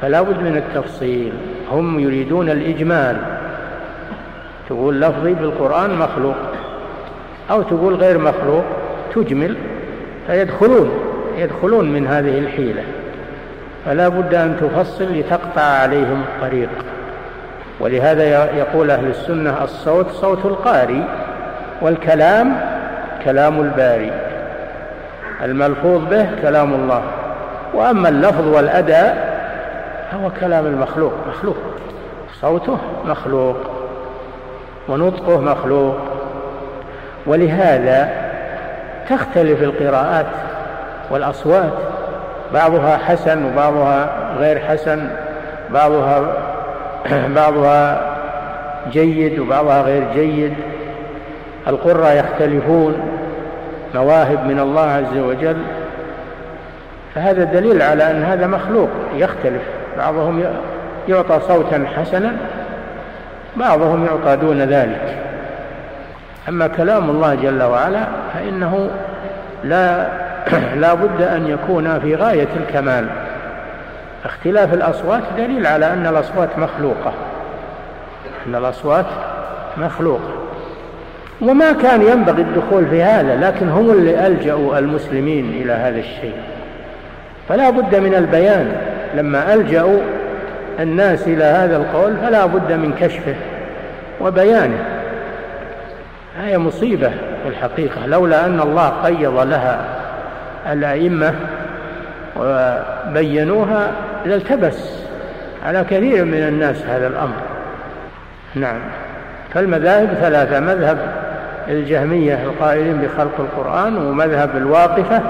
[0.02, 1.34] فلا بد من التفصيل.
[1.72, 3.18] هم يريدون الإجمال.
[4.70, 6.36] تقول لفظي بالقرآن مخلوق
[7.52, 8.64] أو تقول غير مخلوق
[9.16, 9.56] تجمل
[10.28, 11.13] فيدخلون.
[11.38, 12.84] يدخلون من هذه الحيلة.
[13.86, 16.70] فلا بد أن تفصل لتقطع عليهم الطريق.
[17.80, 18.24] ولهذا
[18.56, 21.04] يقول أهل السنة الصوت صوت القاري
[21.82, 22.56] والكلام
[23.26, 24.12] كلام الباري.
[25.44, 27.02] الملفوظ به كلام الله.
[27.74, 29.34] وأما اللفظ والأداء
[30.12, 31.14] فهو كلام المخلوق.
[31.30, 31.58] مخلوق.
[32.42, 33.58] صوته مخلوق.
[34.90, 35.98] ونطقه مخلوق.
[37.26, 38.10] ولهذا
[39.10, 40.26] تختلف القراءات
[41.10, 41.74] والأصوات
[42.54, 45.08] بعضها حسن وبعضها غير حسن
[45.74, 46.22] بعضها
[47.36, 48.14] بعضها
[48.92, 50.54] جيد وبعضها غير جيد.
[51.68, 52.96] القراء يختلفون
[53.96, 55.58] مواهب من الله عز وجل.
[57.16, 59.62] فهذا دليل على أن هذا مخلوق يختلف.
[59.98, 60.44] بعضهم
[61.08, 62.32] يعطى صوتا حسنا
[63.56, 65.18] بعضهم يعطى دون ذلك.
[66.50, 68.90] أما كلام الله جل وعلا فإنه
[69.64, 70.08] لا
[70.82, 73.08] لا بد أن يكون في غاية الكمال.
[74.26, 77.14] اختلاف الأصوات دليل على أن الأصوات مخلوقة.
[78.48, 79.06] أن الأصوات
[79.78, 80.34] مخلوقة.
[81.42, 86.36] وما كان ينبغي الدخول في هذا لكن هم اللي ألجأوا المسلمين إلى هذا الشيء.
[87.50, 88.76] فلا بد من البيان.
[89.16, 90.00] لما ألجأوا
[90.80, 93.36] الناس إلى هذا القول فلا بد من كشفه
[94.22, 94.86] وبيانه.
[96.42, 97.10] هي مصيبة
[97.44, 98.06] في الحقيقة.
[98.06, 100.03] لولا أن الله قيض لها
[100.72, 101.34] الأئمة
[102.40, 103.92] وبينوها
[104.26, 105.04] لالتبس
[105.66, 107.36] على كثير من الناس هذا الأمر.
[108.56, 108.80] نعم.
[109.54, 110.98] فالمذاهب ثلاثة مذهب
[111.68, 115.22] الجهمية القائلين بخلق القرآن ومذهب الواقفة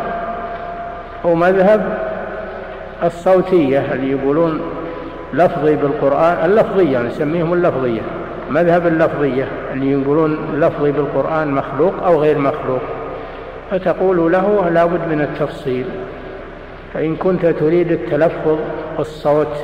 [1.23, 1.97] ومذهب
[3.03, 4.61] الصوتية اللي يقولون
[5.33, 8.01] لفظي بالقرآن اللفظية نسميهم اللفظية.
[8.49, 12.81] مذهب اللفظية اللي يقولون لفظي بالقرآن مخلوق أو غير مخلوق.
[13.73, 15.85] فتقول له لا بد من التفصيل
[16.93, 18.57] فإن كنت تريد التلفظ
[18.97, 19.57] والصوت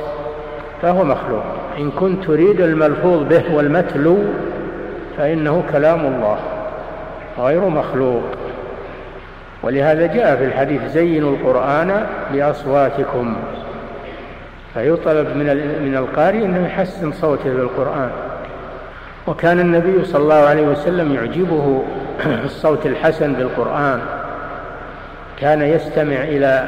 [0.82, 1.42] فهو مخلوق
[1.78, 4.18] إن كنت تريد الملفوظ به والمتلو
[5.18, 6.38] فإنه كلام الله
[7.38, 8.22] غير مخلوق.
[9.62, 13.36] ولهذا جاء في الحديث زينوا القرآن بأصواتكم
[14.74, 15.46] فيطلب من
[15.82, 18.10] من القارئ أنه يحسن صوته بالقرآن.
[19.26, 21.82] وكان النبي صلى الله عليه وسلم يعجبه
[22.44, 24.00] الصوت الحسن بالقرآن.
[25.40, 26.64] كان يستمع إلى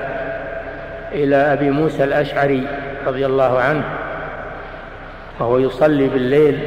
[1.12, 2.66] إلى أبي موسى الأشعري
[3.06, 3.84] رضي الله عنه
[5.40, 6.58] وهو يصلي بالليل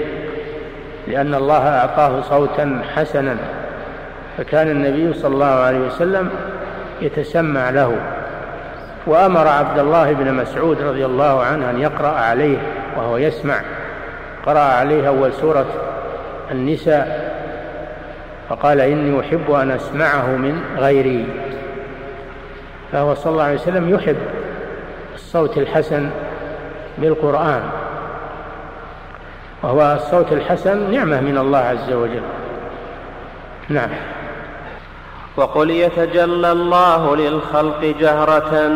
[1.08, 3.36] لأن الله أعطاه صوتا حسنا.
[4.38, 6.30] فكان النبي صلى الله عليه وسلم
[7.02, 7.96] يتسمع له.
[9.08, 12.58] وأمر عبد الله بن مسعود رضي الله عنه أن يقرأ عليه
[12.98, 13.62] وهو يسمع.
[14.46, 15.66] قرأ عليه أول سورة
[16.52, 17.25] النساء
[18.50, 21.26] فقال إني أحب أن أسمعه من غيري.
[22.92, 24.18] فهو صلى الله عليه وسلم يحب
[25.16, 26.10] الصوت الحسن
[26.98, 27.64] بالقرآن.
[29.64, 32.24] وهو الصوت الحسن نعمة من الله عز وجل.
[33.70, 33.90] نعم.
[35.38, 38.72] وقل يتجلى الله للخلق جهرة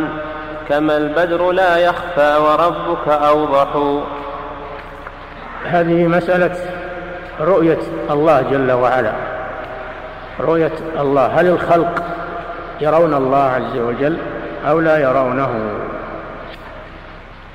[0.69, 3.99] كما البدر لا يخفى وربك أوضح.
[5.65, 6.55] هذه مسألة
[7.41, 7.79] رؤية
[8.09, 9.28] الله جل وعلا.
[10.39, 11.25] رؤية الله.
[11.25, 12.03] هل الخلق
[12.81, 14.17] يرون الله عز وجل
[14.67, 15.49] أو لا يرونه؟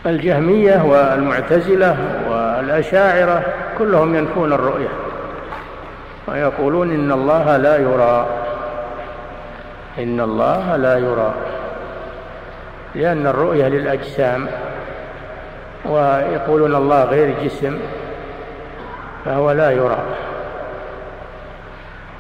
[0.06, 1.96] الجهمية والمعتزلة
[2.30, 3.42] والأشاعرة
[3.78, 4.88] كلهم ينفون الرؤية
[6.28, 8.26] ويقولون إن الله لا يرى.
[9.98, 11.34] إن الله لا يرى.
[12.94, 14.46] لأن الرؤية للأجسام
[15.84, 17.78] ويقولون الله غير جسم
[19.24, 19.98] فهو لا يرى.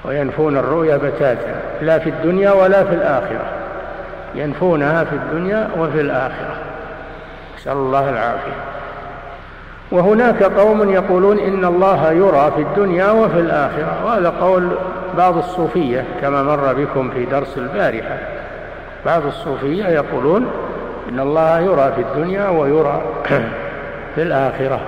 [0.04, 3.44] وينفون الرؤيا بتاتا لا في الدنيا ولا في الآخرة.
[4.34, 6.56] ينفونها في الدنيا وفي الآخرة.
[7.58, 8.52] نسأل الله العافية.
[9.92, 14.04] وهناك قوم يقولون إن الله يرى في الدنيا وفي الآخرة.
[14.04, 14.68] وهذا قول
[15.16, 18.18] بعض الصوفية كما مر بكم في درس البارحة.
[19.06, 20.46] بعض الصوفية يقولون
[21.08, 23.02] إن الله يرى في الدنيا ويرى
[24.14, 24.80] في الآخرة.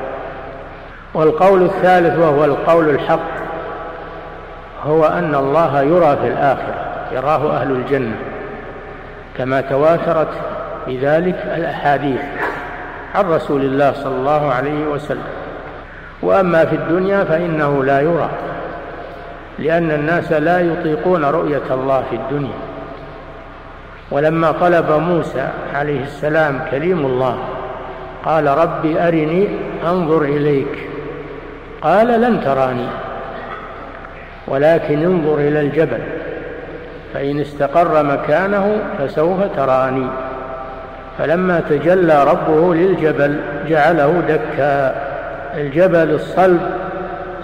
[1.14, 3.35] والقول الثالث وهو القول الحق.
[4.86, 6.74] هو أن الله يرى في الآخرة
[7.12, 8.16] يراه أهل الجنة
[9.38, 10.28] كما تواترت
[10.86, 12.20] بذلك الأحاديث
[13.14, 15.26] عن رسول الله صلى الله عليه وسلم.
[16.22, 18.28] وأما في الدنيا فإنه لا يرى
[19.58, 22.56] لأن الناس لا يطيقون رؤية الله في الدنيا.
[24.10, 27.38] ولما طلب موسى عليه السلام كليم الله
[28.24, 29.48] قال رب أرني
[29.86, 30.88] أنظر إليك
[31.82, 32.86] قال لن تراني.
[34.48, 36.00] ولكن انظر إلى الجبل
[37.14, 40.06] فإن استقر مكانه فسوف تراني.
[41.18, 44.94] فلما تجلى ربه للجبل جعله دكا.
[45.54, 46.60] الجبل الصلب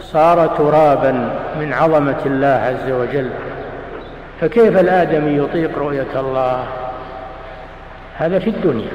[0.01, 3.31] صار ترابا من عظمة الله عز وجل.
[4.41, 6.65] فكيف الآدمي يطيق رؤية الله؟
[8.19, 8.93] هذا في الدنيا.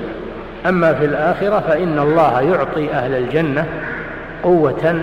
[0.66, 3.66] أما في الآخرة فإن الله يعطي أهل الجنة
[4.44, 5.02] قوة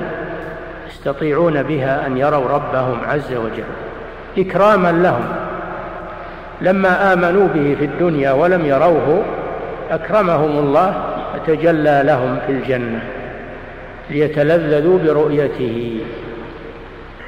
[1.07, 3.65] يستطيعون بها أن يروا ربهم عز وجل
[4.39, 5.25] إكراما لهم.
[6.61, 9.23] لما آمنوا به في الدنيا ولم يروه
[9.91, 10.95] أكرمهم الله
[11.35, 13.01] وتجلى لهم في الجنة
[14.11, 16.01] ليتلذذوا برؤيته.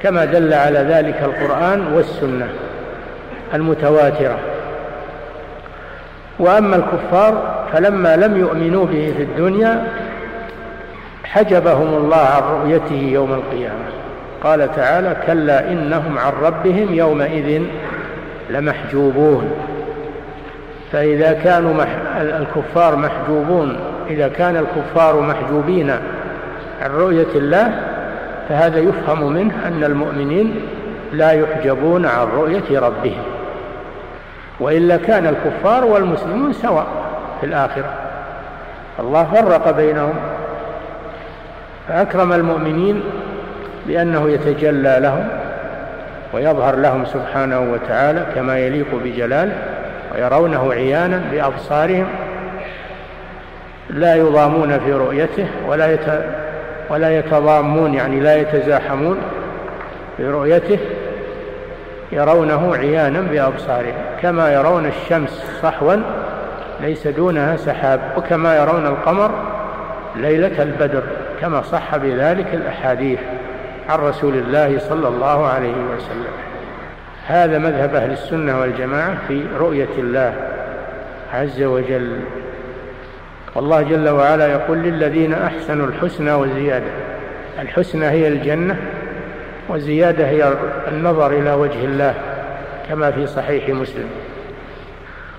[0.03, 2.47] كما دل على ذلك القرآن والسنة
[3.53, 4.37] المتواترة.
[6.39, 9.87] وأما الكفار فلما لم يؤمنوا به في الدنيا
[11.37, 13.85] حجبهم الله عن رؤيته يوم القيامة.
[14.43, 17.61] قال تعالى كلا إنهم عن ربهم يومئذ
[18.49, 19.51] لمحجوبون.
[20.91, 21.87] فإذا كانوا مح...
[22.17, 25.89] الكفار محجوبون إذا كان الكفار محجوبين
[26.81, 27.71] عن رؤية الله
[28.49, 30.55] فهذا يفهم منه أن المؤمنين
[31.13, 33.23] لا يحجبون عن رؤية ربهم.
[34.59, 36.87] وإلا كان الكفار والمسلمون سواء
[37.41, 37.93] في الآخرة.
[38.99, 40.13] الله فرق بينهم.
[41.87, 43.03] فأكرم المؤمنين
[43.87, 45.27] بأنه يتجلى لهم
[46.33, 49.57] ويظهر لهم سبحانه وتعالى كما يليق بجلاله
[50.15, 52.07] ويرونه عيانا بأبصارهم
[53.89, 56.05] لا يضامون في رؤيته ولا يت
[56.89, 59.17] ولا يتضامون يعني لا يتزاحمون
[60.17, 60.79] في رؤيته
[62.11, 65.95] يرونه عيانا بأبصارهم كما يرون الشمس صحوا
[66.81, 69.31] ليس دونها سحاب وكما يرون القمر
[70.15, 71.03] ليلة البدر.
[71.41, 73.19] كما صح بذلك الأحاديث
[73.89, 76.33] عن رسول الله صلى الله عليه وسلم.
[77.27, 80.33] هذا مذهب أهل السنة والجماعة في رؤية الله
[81.33, 82.19] عز وجل.
[83.55, 86.91] والله جل وعلا يقول للذين أحسنوا الحسنى وزيادة
[87.61, 88.77] الحسنى هي الجنة
[89.69, 90.53] وزيادة هي
[90.87, 92.13] النظر إلى وجه الله
[92.89, 94.09] كما في صحيح مسلم.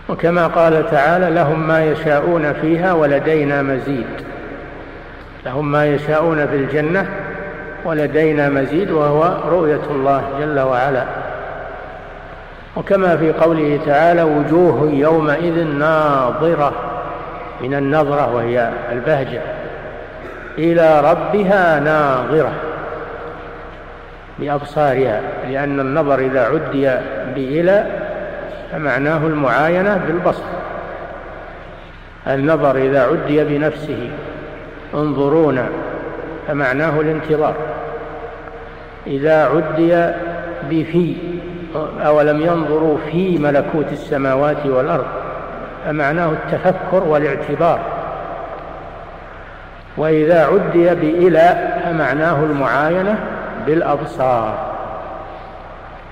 [0.09, 4.28] وكما قال تعالى لهم ما يشاءون فيها ولدينا مزيد.
[5.49, 7.07] لهم ما يشاءون في الجنة
[7.85, 11.05] ولدينا مزيد وهو رؤية الله جل وعلا.
[12.77, 16.73] وكما في قوله تعالى وجوه يومئذ ناظرة
[17.61, 19.41] من النظرة وهي البهجة
[20.59, 22.53] إلى ربها ناظرة
[24.39, 25.21] بأبصارها
[25.51, 26.91] لأن النظر إذا عدي
[27.35, 27.87] بإلى
[28.73, 30.45] فمعناه المعاينة بالبصر.
[32.27, 34.11] النظر إذا عدي بنفسه
[34.95, 35.67] انظرونا
[36.49, 37.55] فمعناه الانتظار.
[39.07, 40.13] إذا عدي
[40.71, 41.15] بفي
[42.07, 45.07] أولم ينظروا في ملكوت السماوات والأرض
[45.87, 47.81] فمعناه التفكر والاعتبار.
[49.97, 53.19] وإذا عدي بإلى فمعناه المعاينة
[53.67, 54.55] بالأبصار.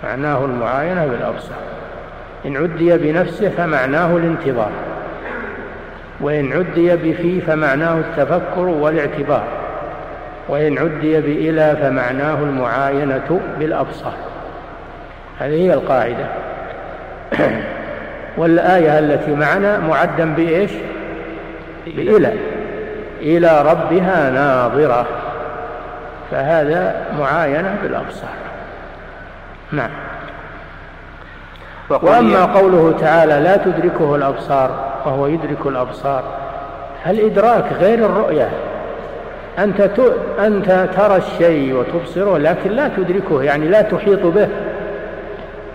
[0.05, 1.59] معناه المعاينة بالأبصار.
[2.47, 4.71] إن عدي بنفسه فمعناه الانتظار.
[6.21, 9.45] وإن عدي بفي فمعناه التفكر والاعتبار
[10.49, 14.15] وإن عدي بإلى فمعناه المعاينة بالأبصار.
[15.39, 16.27] هذه هي القاعدة.
[18.39, 20.71] والآية التي معنا معدا بإيش؟
[21.87, 22.33] بإلى.
[23.21, 25.07] إلى ربها ناظرة.
[26.31, 28.31] فهذا معاينة بالأبصار.
[29.73, 29.91] نعم.
[31.91, 34.71] وأما قوله تعالى لا تدركه الأبصار
[35.07, 36.23] وهو يدرك الأبصار
[37.07, 38.49] الإدراك غير الرؤية؟
[39.59, 39.91] أنت
[40.39, 44.49] أنت ترى الشيء وتبصره لكن لا تدركه يعني لا تحيط به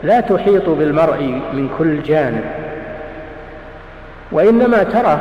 [0.03, 2.43] لا تحيط بالمرء من كل جانب
[4.31, 5.19] وإنما تراه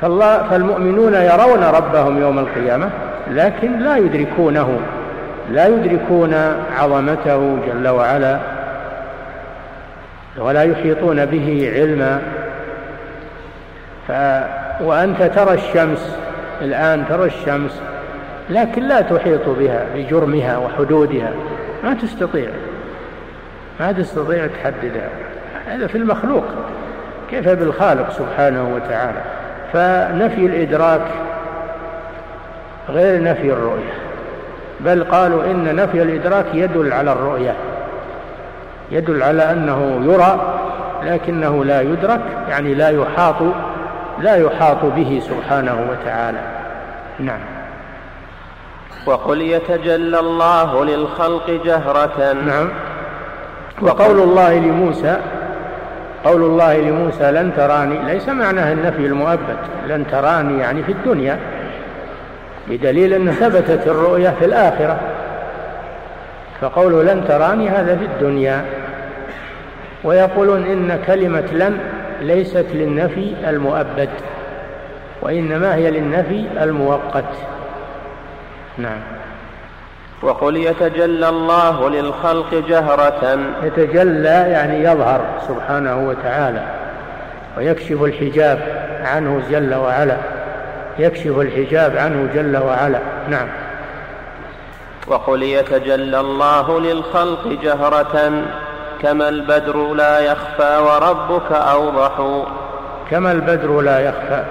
[0.00, 2.90] فالله فالمؤمنون يرون ربهم يوم القيامة
[3.30, 4.78] لكن لا يدركونه
[5.50, 6.34] لا يدركون
[6.78, 8.55] عظمته جل وعلا.
[10.38, 12.22] ولا يحيطون به علما.
[14.08, 14.12] ف
[14.82, 16.16] وأنت ترى الشمس
[16.62, 17.80] الآن ترى الشمس
[18.50, 21.30] لكن لا تحيط بها بجرمها وحدودها.
[21.84, 22.48] ما تستطيع
[23.80, 25.08] ما تستطيع تحددها.
[25.66, 26.44] هذا في المخلوق.
[27.30, 29.20] كيف بالخالق سبحانه وتعالى؟
[29.72, 31.00] فنفي الإدراك
[32.88, 33.94] غير نفي الرؤية.
[34.80, 37.54] بل قالوا إن نفي الإدراك يدل على الرؤية.
[38.90, 40.40] يدل على أنه يرى
[41.02, 43.36] لكنه لا يدرك يعني لا يحاط
[44.20, 46.38] لا يحاط به سبحانه وتعالى.
[47.20, 47.40] نعم.
[49.06, 52.32] وقل يتجلى الله للخلق جهرة.
[52.32, 52.68] نعم.
[53.82, 55.16] وقول الله لموسى
[56.24, 59.56] قول الله لموسى لن تراني ليس معناه النفي المؤبد
[59.88, 61.38] لن تراني يعني في الدنيا
[62.68, 64.98] بدليل أن ثبتت الرؤية في الآخرة.
[66.60, 68.64] فقوله لن تراني هذا في الدنيا.
[70.06, 71.78] ويقولون إن كلمة لن
[72.20, 74.08] ليست للنفي المؤبد
[75.22, 77.34] وإنما هي للنفي المؤقت.
[78.78, 79.00] نعم.
[80.22, 83.38] وقل يتجلى الله للخلق جهرة.
[83.62, 86.62] يتجلى يعني يظهر سبحانه وتعالى
[87.58, 88.58] ويكشف الحجاب
[89.02, 90.16] عنه جل وعلا
[90.98, 92.98] يكشف الحجاب عنه جل وعلا.
[93.28, 93.48] نعم.
[95.06, 98.32] وقل يتجلى الله للخلق جهرة.
[99.02, 102.44] كما البدر لا يخفى وربك أوضح.
[103.10, 104.42] كما البدر لا يخفى.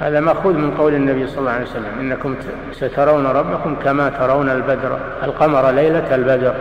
[0.00, 1.98] هذا مأخوذ من قول النبي صلى الله عليه وسلم.
[2.00, 2.36] إنكم
[2.72, 4.98] سترون ربكم كما ترون البدر.
[5.22, 6.54] القمر ليلة البدر.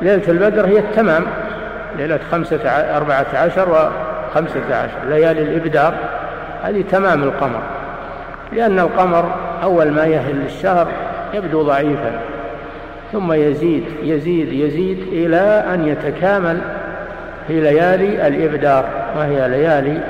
[0.00, 1.24] ليلة البدر هي التمام.
[1.96, 5.08] ليلة خمسة أربعة عشر وخمسة عشر.
[5.08, 5.94] ليالي الإبدار.
[6.62, 7.60] هذه تمام القمر.
[8.52, 10.88] لأن القمر أول ما يهل الشهر
[11.34, 12.31] يبدو ضعيفا.
[13.12, 16.58] ثم يزيد يزيد يزيد إلى أن يتكامل
[17.46, 18.84] في ليالي الإبدار
[19.16, 20.00] وهي ليالي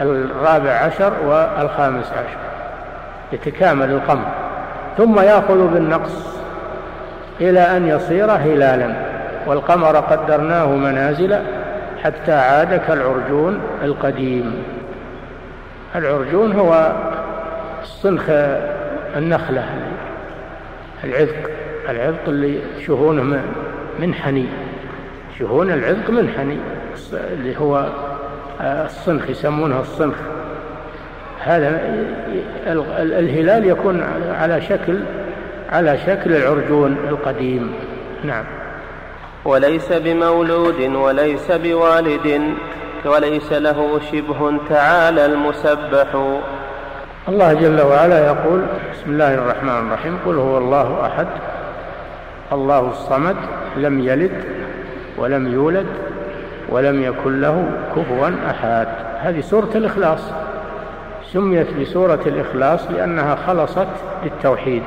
[0.00, 2.38] الرابع عشر والخامس عشر.
[3.32, 4.26] يتكامل القمر.
[4.98, 6.40] ثم يأخذ بالنقص
[7.40, 8.94] إلى أن يصير هلالا.
[9.46, 11.38] والقمر قدرناه منازل
[12.04, 14.62] حتى عاد كالعرجون القديم.
[15.96, 16.92] العرجون هو
[17.84, 18.22] صنخ
[19.16, 19.64] النخلة
[21.04, 21.59] العذق.
[21.90, 23.42] العذق اللي شهونه
[23.98, 24.46] منحني.
[25.38, 26.56] شهون العذق منحني.
[27.12, 27.86] اللي هو
[28.60, 30.14] الصنخ يسمونه الصنخ.
[31.40, 31.80] هذا
[32.98, 34.02] الهلال يكون
[34.40, 35.00] على شكل
[35.72, 37.72] على شكل العرجون القديم.
[38.24, 38.44] نعم.
[39.44, 42.42] وليس بمولود وليس بوالد
[43.04, 46.38] وليس له شبه تعالى المسبح.
[47.28, 48.62] الله جل وعلا يقول
[48.92, 50.18] بسم الله الرحمن الرحيم.
[50.26, 51.26] قل هو الله أحد.
[52.52, 53.36] الله الصمد
[53.76, 54.44] لم يلد
[55.18, 55.86] ولم يولد
[56.68, 58.88] ولم يكن له كفوا أحد.
[59.20, 60.20] هذه سورة الإخلاص.
[61.32, 63.88] سميت بسورة الإخلاص لأنها خلصت
[64.24, 64.82] للتوحيد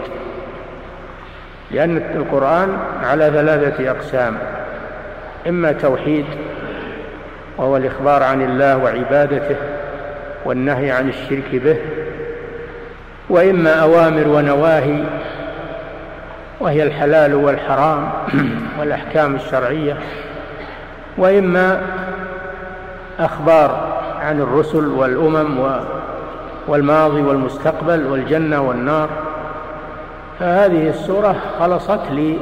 [1.72, 4.38] لأن القرآن على ثلاثة أقسام
[5.48, 6.26] إما توحيد
[7.58, 9.56] وهو الإخبار عن الله وعبادته
[10.46, 11.78] والنهي عن الشرك به
[13.30, 15.04] وإما أوامر ونواهي
[16.64, 18.10] وهي الحلال والحرام
[18.80, 19.98] والأحكام الشرعية
[21.18, 21.82] وإما
[23.20, 25.80] أخبار عن الرسل والأمم
[26.68, 29.10] والماضي والمستقبل والجنة والنار.
[30.40, 32.38] فهذه السورة خلصت لي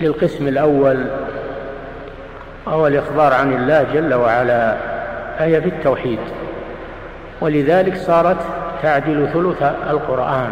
[0.00, 1.06] للقسم الأول
[2.66, 4.76] وهو الإخبار عن الله جل وعلا
[5.38, 6.18] فهي في التوحيد
[7.40, 8.38] ولذلك صارت
[8.82, 10.50] تعدل ثلث القرآن.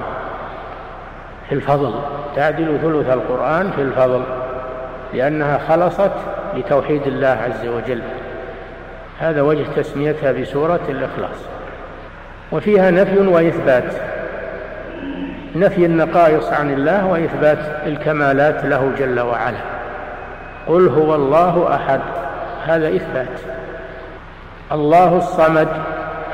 [1.53, 1.95] في الفضل.
[2.37, 4.23] تعدل ثلث القرآن في الفضل
[5.15, 6.11] لأنها خلصت
[6.57, 8.01] لتوحيد الله عز وجل.
[9.21, 11.37] هذا وجه تسميتها بسورة الإخلاص.
[12.53, 13.95] وفيها نفي وإثبات.
[15.57, 19.59] نفي النقائص عن الله وإثبات الكمالات له جل وعلا.
[20.67, 22.01] قل هو الله أحد.
[22.67, 23.41] هذا إثبات.
[24.73, 25.69] الله الصمد.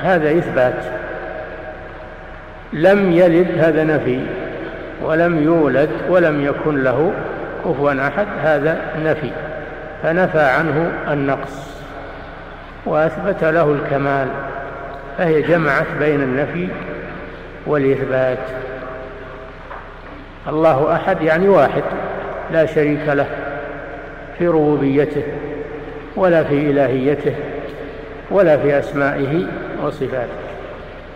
[0.02, 0.84] هذا إثبات.
[2.72, 4.37] لم يلد هذا نفي.
[5.02, 7.12] ولم يولد ولم يكن له
[7.64, 9.30] كفوا أحد هذا نفي.
[10.02, 11.68] فنفى عنه النقص
[12.86, 14.28] وأثبت له الكمال
[15.18, 16.68] فهي جمعت بين النفي
[17.66, 18.38] والإثبات.
[20.48, 21.82] الله أحد يعني واحد
[22.52, 23.26] لا شريك له
[24.38, 25.22] في ربوبيته
[26.16, 27.34] ولا في إلهيته
[28.30, 29.46] ولا في أسمائه
[29.82, 30.48] وصفاته.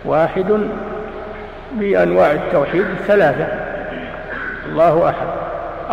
[0.05, 0.59] واحد
[1.71, 3.62] بأنواع التوحيد الثلاثة
[4.73, 5.27] الله أحد.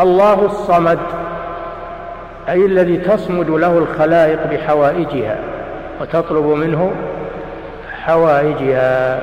[0.01, 0.99] الله الصمد
[2.49, 5.37] أي الذي تصمد له الخلائق بحوائجها
[6.01, 6.93] وتطلب منه
[8.03, 9.21] حوائجها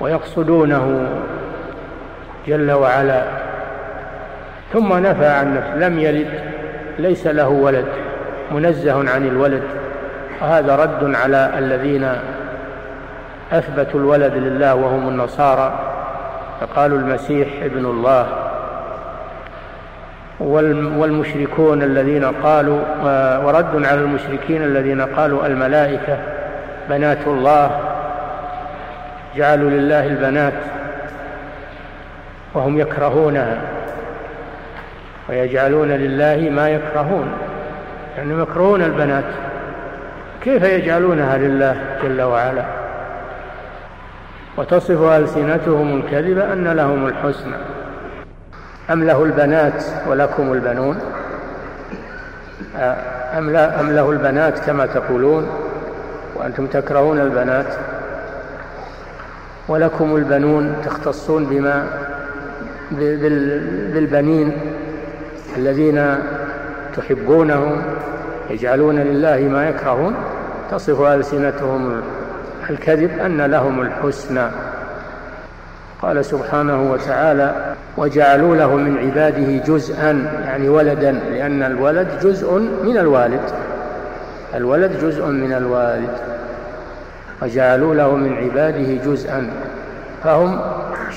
[0.00, 1.08] ويقصدونه
[2.46, 3.22] جل وعلا.
[4.72, 6.40] ثم نفى عن نفسه لم يلد
[6.98, 7.86] ليس له ولد
[8.50, 9.62] منزه عن الولد.
[10.42, 12.08] وهذا رد على الذين
[13.52, 15.89] أثبتوا الولد لله وهم النصارى.
[16.60, 18.26] فقالوا المسيح ابن الله.
[20.40, 22.80] والمشركون الذين قالوا
[23.44, 26.18] ورد على المشركين الذين قالوا الملائكة
[26.88, 27.70] بنات الله.
[29.36, 30.52] جعلوا لله البنات
[32.54, 33.58] وهم يكرهونها
[35.28, 37.32] ويجعلون لله ما يكرهون.
[38.16, 39.24] يعني يكرهون البنات.
[40.42, 42.79] كيف يجعلونها لله جل وعلا؟
[44.56, 47.56] وتصف ألسنتهم الكذب أن لهم الحسنى.
[48.90, 50.98] أم له البنات ولكم البنون؟
[53.38, 55.46] أم, لا أم له البنات كما تقولون؟
[56.36, 57.66] وأنتم تكرهون البنات؟
[59.68, 61.86] ولكم البنون تختصون بما
[63.92, 64.52] بالبنين
[65.56, 66.18] الذين
[66.96, 67.82] تحبونهم
[68.50, 70.14] يجعلون لله ما يكرهون؟
[70.70, 72.02] تصف ألسنتهم
[72.70, 74.48] الكذب أن لهم الحسنى.
[76.02, 80.10] قال سبحانه وتعالى وجعلوا له من عباده جزءا
[80.44, 83.40] يعني ولدا لأن الولد جزء من الوالد.
[84.54, 86.10] الولد جزء من الوالد.
[87.42, 89.50] وجعلوا له من عباده جزءا.
[90.24, 90.60] فهم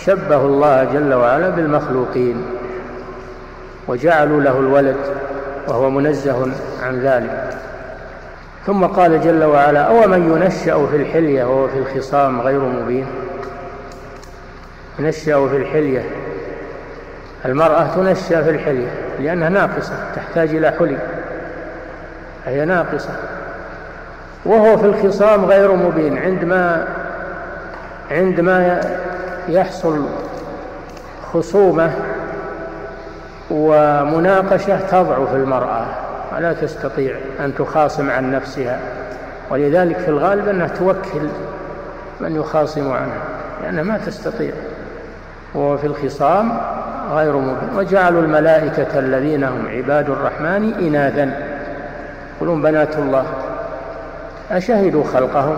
[0.05, 2.45] شبهوا الله جل وعلا بالمخلوقين.
[3.87, 4.95] وجعلوا له الولد
[5.67, 6.51] وهو منزه
[6.83, 7.49] عن ذلك.
[8.65, 13.05] ثم قال جل وعلا أومن ينشأ في الحلية وهو في الخصام غير مبين؟
[14.99, 16.05] ينشأ في الحلية.
[17.45, 20.97] المرأة تنشأ في الحلية لأنها ناقصة تحتاج إلى حلي.
[22.45, 23.09] فهي ناقصة.
[24.45, 26.87] وهو في الخصام غير مبين عندما
[28.11, 28.81] عندما
[29.49, 30.05] يحصل
[31.33, 31.91] خصومة
[33.51, 36.02] ومناقشة تضعف المرأة.
[36.35, 38.79] ولا تستطيع أن تخاصم عن نفسها.
[39.49, 41.27] ولذلك في الغالب أنها توكل
[42.21, 43.21] من يخاصم عنها
[43.63, 44.51] لأنها ما تستطيع.
[45.53, 46.57] وهو في الخصام
[47.11, 47.69] غير مبين.
[47.77, 51.31] وجعلوا الملائكة الذين هم عباد الرحمن إناثا.
[52.35, 53.25] يقولون بنات الله
[54.51, 55.57] أشهدوا خلقهم؟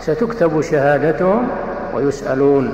[0.00, 1.48] ستكتب شهادتهم
[1.94, 2.72] ويسألون.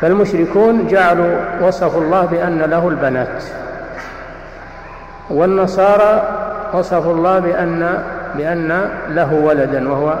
[0.00, 3.42] فالمشركون جعلوا وصفوا الله بأن له البنات.
[5.32, 6.22] والنصارى
[6.72, 8.04] وصفوا الله بأن
[8.34, 10.18] بأن له ولدا وهو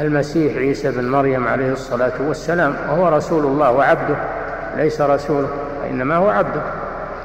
[0.00, 4.16] المسيح عيسى بن مريم عليه الصلاة والسلام وهو رسول الله وعبده
[4.76, 5.48] ليس رسوله
[5.82, 6.60] وإنما هو عبده.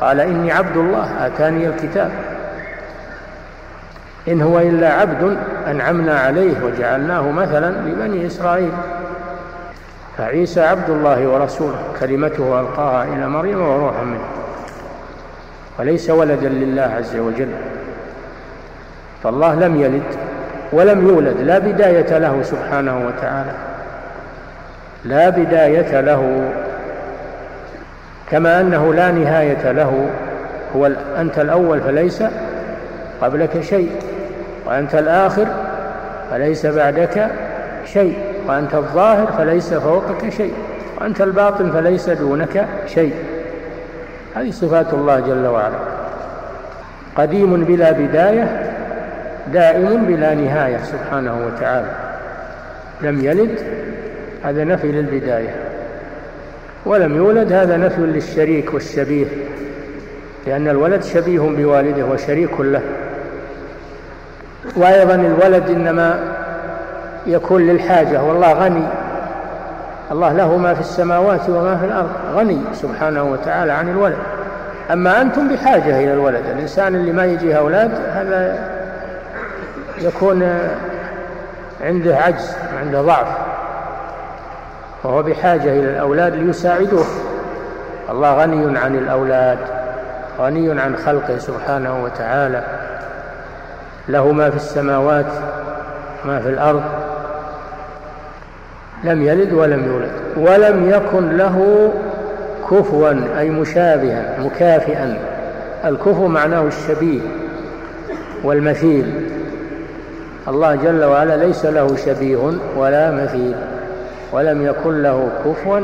[0.02, 2.12] قال إني عبد الله آتاني الكتاب.
[4.28, 5.38] إن هو إلا عبد
[5.68, 8.72] أنعمنا عليه وجعلناه مثلا لبني إسرائيل.
[10.18, 14.45] فعيسى عبد الله ورسوله كلمته ألقاها إلى مريم وروح منه.
[15.80, 17.48] وليس ولدا لله عز وجل.
[19.24, 20.04] فالله لم يلد
[20.72, 23.52] ولم يولد لا بداية له سبحانه وتعالى.
[25.06, 26.52] لا بداية له
[28.32, 30.10] كما أنه لا نهاية له.
[30.76, 32.24] هو أنت الأول فليس
[33.22, 33.90] قبلك شيء
[34.66, 35.48] وأنت الآخر
[36.32, 37.28] فليس بعدك
[37.86, 38.18] شيء
[38.48, 40.54] وأنت الظاهر فليس فوقك شيء
[41.02, 43.14] وأنت الباطن فليس دونك شيء.
[44.36, 45.80] هذه صفات الله جل وعلا.
[47.16, 48.72] قديم بلا بداية
[49.54, 51.92] دائم بلا نهاية سبحانه وتعالى.
[53.02, 53.60] لم يلد
[54.44, 55.56] هذا نفي للبداية.
[56.86, 59.26] ولم يولد هذا نفي للشريك والشبيه.
[60.48, 62.82] لأن الولد شبيه بوالده وشريك له.
[64.76, 66.20] وأيضا الولد إنما
[67.28, 68.86] يكون للحاجة والله غني.
[70.12, 74.18] الله له ما في السماوات وما في الأرض غني سبحانه وتعالى عن الولد.
[74.92, 78.60] أما أنتم بحاجة إلى الولد الإنسان اللي ما يجيه أولاد هذا
[79.98, 80.60] يكون
[81.82, 83.28] عنده عجز عنده ضعف.
[85.04, 87.06] وهو بحاجة إلى الأولاد ليساعدوه.
[88.10, 89.58] الله غني عن الأولاد
[90.40, 92.64] غني عن خلقه سبحانه وتعالى.
[94.08, 95.26] له ما في السماوات
[96.26, 96.84] ما في الأرض
[99.04, 101.92] لم يلد ولم يولد ولم يكن له
[102.72, 105.18] كفوا أي مشابها مكافئا.
[105.86, 107.20] الكفو معناه الشبيه
[108.44, 109.14] والمثيل.
[110.48, 113.56] الله جل وعلا ليس له شبيه ولا مثيل
[114.32, 115.80] ولم يكن له كفوا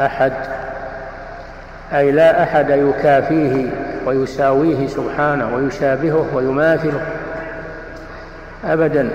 [0.00, 0.32] أحد.
[1.94, 3.66] أي لا أحد يكافيه
[4.06, 7.00] ويساويه سبحانه ويشابهه ويماثله
[8.64, 9.10] أبدا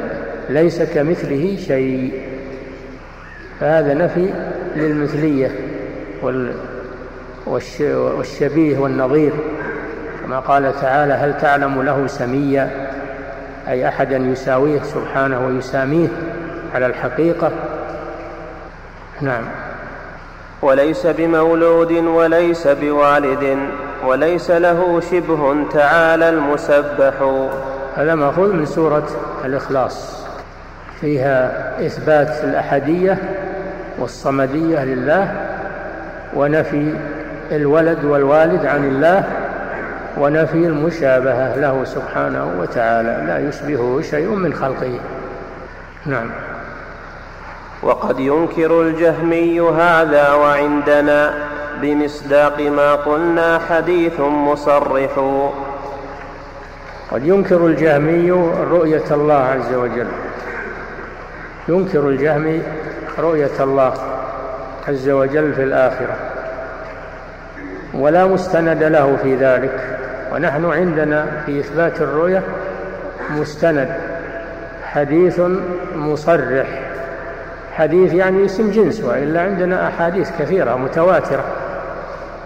[0.49, 2.26] ليس كمثله شيء.
[3.59, 4.33] فهذا نفي
[4.75, 5.51] للمثلية
[7.47, 9.31] والشبيه والنظير.
[10.23, 12.89] كما قال تعالى هل تعلم له سميا؟
[13.67, 16.07] أي أحدا يساويه سبحانه ويساميه
[16.75, 17.51] على الحقيقة.
[19.21, 19.43] نعم.
[20.61, 23.57] وليس بمولود وليس بوالد
[24.05, 27.13] وليس له شبه تعالى المسبح.
[27.95, 29.07] هذا مأخوذ من سورة
[29.45, 30.27] الإخلاص.
[31.01, 33.17] فيها إثبات الأحدية
[33.99, 35.35] والصمدية لله
[36.33, 36.93] ونفي
[37.51, 39.23] الولد والوالد عن الله
[40.17, 44.99] ونفي المشابهة له سبحانه وتعالى لا يشبهه شيء من خلقه.
[46.05, 46.29] نعم.
[47.83, 51.33] وقد ينكر الجهمي هذا وعندنا
[51.81, 55.19] بمصداق ما قلنا حديث مصرح.
[57.11, 58.31] قد ينكر الجهمي
[58.71, 60.07] رؤية الله عز وجل.
[61.69, 62.61] ينكر الجهمي
[63.19, 63.93] رؤية الله
[64.87, 66.15] عز وجل في الآخرة.
[67.93, 69.97] ولا مستند له في ذلك.
[70.33, 72.43] ونحن عندنا في إثبات الرؤية
[73.29, 73.89] مستند.
[74.83, 75.41] حديث
[75.95, 76.67] مصرح.
[77.73, 81.43] حديث يعني اسم جنس وإلا عندنا أحاديث كثيرة متواترة.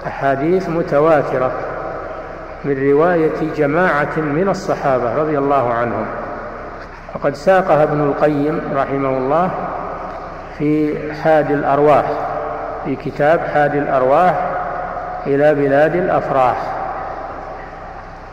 [0.07, 1.51] أحاديث متواترة
[2.65, 6.05] من رواية جماعة من الصحابة رضي الله عنهم.
[7.16, 9.51] وقد ساقها ابن القيم رحمه الله
[10.57, 12.05] في حاد الأرواح
[12.86, 14.51] في كتاب حاد الأرواح
[15.28, 16.57] إلى بلاد الأفراح.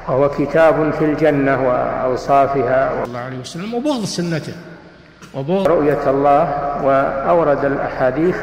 [0.09, 4.53] وهو كتاب في الجنة وأوصافها الله عليه وسلم وبغض سنته
[5.35, 6.49] وبغض رؤية الله
[6.85, 8.37] وأورد الأحاديث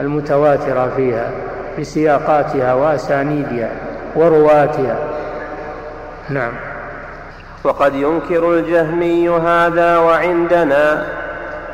[0.00, 1.30] المتواترة فيها
[1.78, 3.70] بسياقاتها وأسانيدها
[4.16, 4.96] ورواتها.
[6.30, 6.52] نعم.
[7.64, 11.06] وقد ينكر الجهمي هذا وعندنا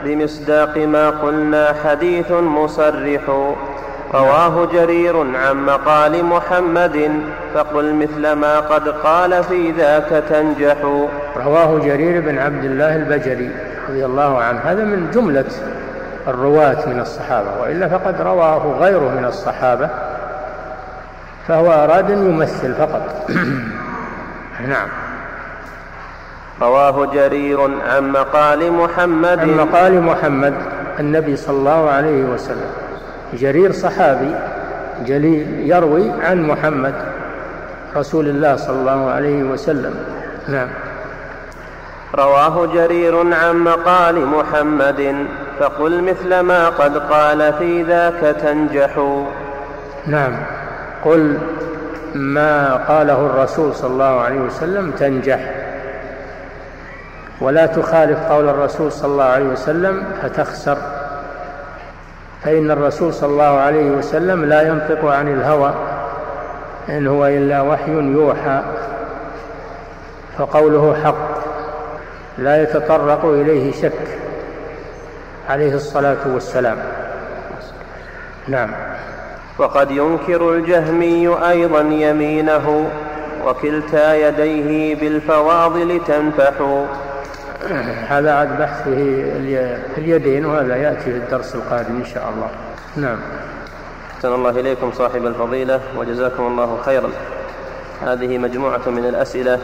[0.04, 3.20] بمصداق ما قلنا حديث مصرح
[4.14, 7.22] رواه جرير عن مقال محمد
[7.54, 10.76] فقل مثل ما قد قال في ذاك تنجح.
[11.36, 13.50] رواه جرير بن عبد الله البجلي
[13.88, 14.60] رضي الله عنه.
[14.64, 15.44] هذا من جملة
[16.28, 19.88] الرواة من الصحابة وإلا فقد رواه غيره من الصحابة
[21.48, 23.30] فهو أراد أن يمثل فقط.
[24.68, 25.09] نعم.
[26.62, 29.38] رواه جرير عن مقال محمد.
[29.38, 30.54] عن مقال محمد
[31.00, 32.70] النبي صلى الله عليه وسلم.
[33.34, 34.34] جرير صحابي
[35.06, 36.94] جليل يروي عن محمد
[37.96, 39.94] رسول الله صلى الله عليه وسلم.
[40.48, 40.68] نعم.
[42.14, 45.26] رواه جرير عن مقال محمد.
[45.60, 49.22] فقل مثل ما قد قال في ذاك تنجح.
[50.06, 50.32] نعم.
[51.04, 51.38] قل
[52.14, 55.59] ما قاله الرسول صلى الله عليه وسلم تنجح.
[57.40, 60.78] ولا تخالف قول الرسول صلى الله عليه وسلم فتخسر.
[62.44, 65.74] فإن الرسول صلى الله عليه وسلم لا ينطق عن الهوى
[66.88, 68.62] إن هو إلا وحي يوحى
[70.38, 71.40] فقوله حق
[72.38, 74.18] لا يتطرق إليه شك
[75.48, 76.78] عليه الصلاة والسلام.
[78.48, 78.70] نعم.
[79.58, 82.90] وقد ينكر الجهمي أيضا يمينه
[83.46, 86.52] وكلتا يديه بالفواضل تنفح.
[88.08, 88.82] هذا عاد بحث
[89.94, 92.50] في اليدين وهذا يأتي في الدرس القادم إن شاء الله.
[92.96, 93.18] نعم.
[94.16, 97.10] أحسن الله إليكم صاحب الفضيلة وجزاكم الله خيرا.
[98.06, 99.58] هذه مجموعة من الأسئلة.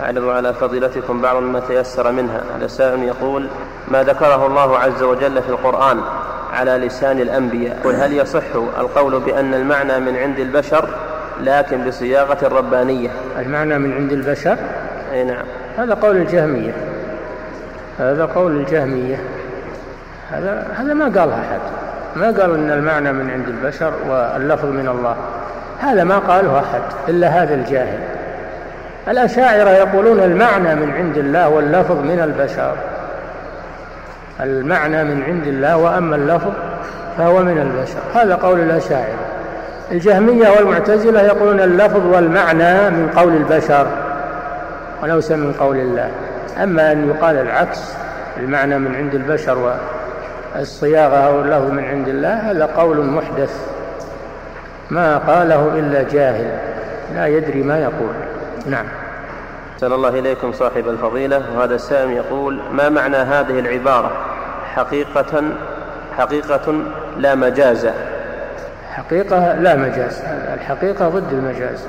[0.00, 2.40] أعرض على فضيلتكم بعض ما تيسر منها.
[2.56, 3.48] هذا سائل يقول
[3.88, 6.00] ما ذكره الله عز وجل في القرآن
[6.52, 8.42] على لسان الأنبياء؟ قل هل يصح
[8.78, 10.88] القول بأن المعنى من عند البشر
[11.40, 14.56] لكن بصياغة ربانية؟ المعنى من عند البشر؟
[15.12, 15.44] أي نعم.
[15.76, 16.89] هذا قول الجهمية.
[18.00, 19.16] هذا قول الجهمية.
[20.30, 21.60] هذا هذا ما قالها أحد.
[22.16, 25.16] ما قالوا أن المعنى من عند البشر واللفظ من الله.
[25.80, 27.98] هذا ما قاله أحد إلا هذا الجاهل.
[29.08, 32.74] الأشاعرة يقولون المعنى من عند الله واللفظ من البشر.
[34.40, 36.52] المعنى من عند الله وأما اللفظ
[37.18, 38.00] فهو من البشر.
[38.14, 39.26] هذا قول الأشاعرة.
[39.92, 43.86] الجهمية والمعتزلة يقولون اللفظ والمعنى من قول البشر
[45.02, 46.10] وليس من قول الله.
[46.62, 47.94] أما أن يقال العكس
[48.36, 49.78] المعنى من عند البشر
[50.54, 53.70] والصياغة أو اللفظ من عند الله هذا قول محدث.
[54.90, 56.58] ما قاله إلا جاهل
[57.14, 58.14] لا يدري ما يقول.
[58.66, 58.86] نعم.
[59.74, 61.42] أحسن الله إليكم صاحب الفضيلة.
[61.56, 64.10] وهذا السائل يقول ما معنى هذه العبارة؟
[64.74, 65.42] حقيقة
[66.18, 66.74] حقيقة
[67.18, 67.88] لا مجاز.
[68.90, 70.22] حقيقة لا مجاز.
[70.54, 71.86] الحقيقة ضد المجاز.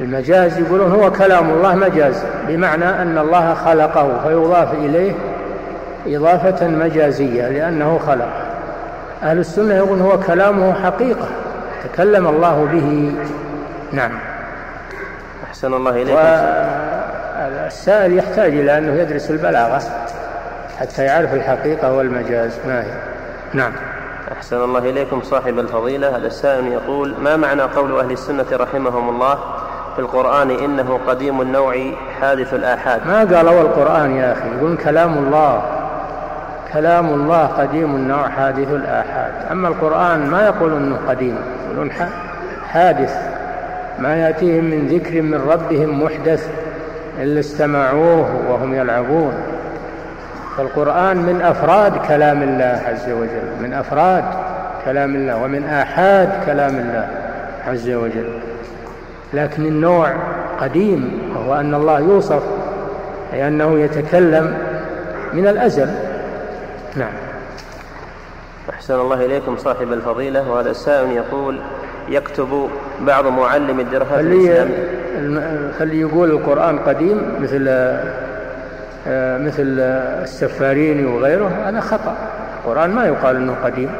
[0.00, 5.12] المجاز يقولون هو كلام الله مجاز بمعنى أن الله خلقه فيضاف إليه
[6.06, 8.28] إضافة مجازية لأنه خلق.
[9.22, 11.28] أهل السنة يقولون هو كلامه حقيقة
[11.84, 13.14] تكلم الله به.
[13.92, 14.10] نعم.
[15.48, 16.16] أحسن الله إليك.
[16.16, 19.82] والسائل يحتاج إلى أنه يدرس البلاغة
[20.78, 22.58] حتى يعرف الحقيقة والمجاز.
[22.66, 22.92] ما هي؟
[23.52, 23.72] نعم.
[24.32, 26.16] أحسن الله إليكم صاحب الفضيلة.
[26.16, 29.38] هذا السائل يقول ما معنى قول أهل السنة رحمهم الله؟
[30.00, 31.76] القرآن إنه قديم النوع
[32.20, 33.00] حادث الآحاد.
[33.06, 35.62] ما قالوا القرآن يا أخي؟ يقول كلام الله
[36.72, 39.32] كلام الله قديم النوع حادث الآحاد.
[39.50, 41.90] أما القرآن ما يقول أنه قديم يقولون
[42.68, 43.16] حادث.
[43.98, 46.48] ما يأتيهم من ذكر من ربهم محدث
[47.18, 49.32] إلا استمعوه وهم يلعبون.
[50.56, 54.24] فالقرآن من أفراد كلام الله عز وجل من أفراد
[54.84, 57.08] كلام الله ومن آحاد كلام الله
[57.68, 58.49] عز وجل.
[59.34, 60.12] لكن النوع
[60.60, 62.42] قديم وهو أن الله يوصف
[63.32, 64.58] أي أنه يتكلم
[65.32, 65.90] من الأزل.
[66.96, 67.12] نعم.
[68.70, 71.60] أحسن الله إليكم صاحب الفضيلة وهذا السائل يقول
[72.08, 72.68] يكتب
[73.00, 75.72] بعض معلم الدراسات الإسلامية.
[75.78, 77.66] خلي يقول القرآن قديم مثل
[79.08, 79.80] آه، مثل
[80.22, 81.50] السفاريني وغيره.
[81.64, 82.16] هذا خطأ.
[82.60, 83.90] القرآن ما يقال أنه قديم.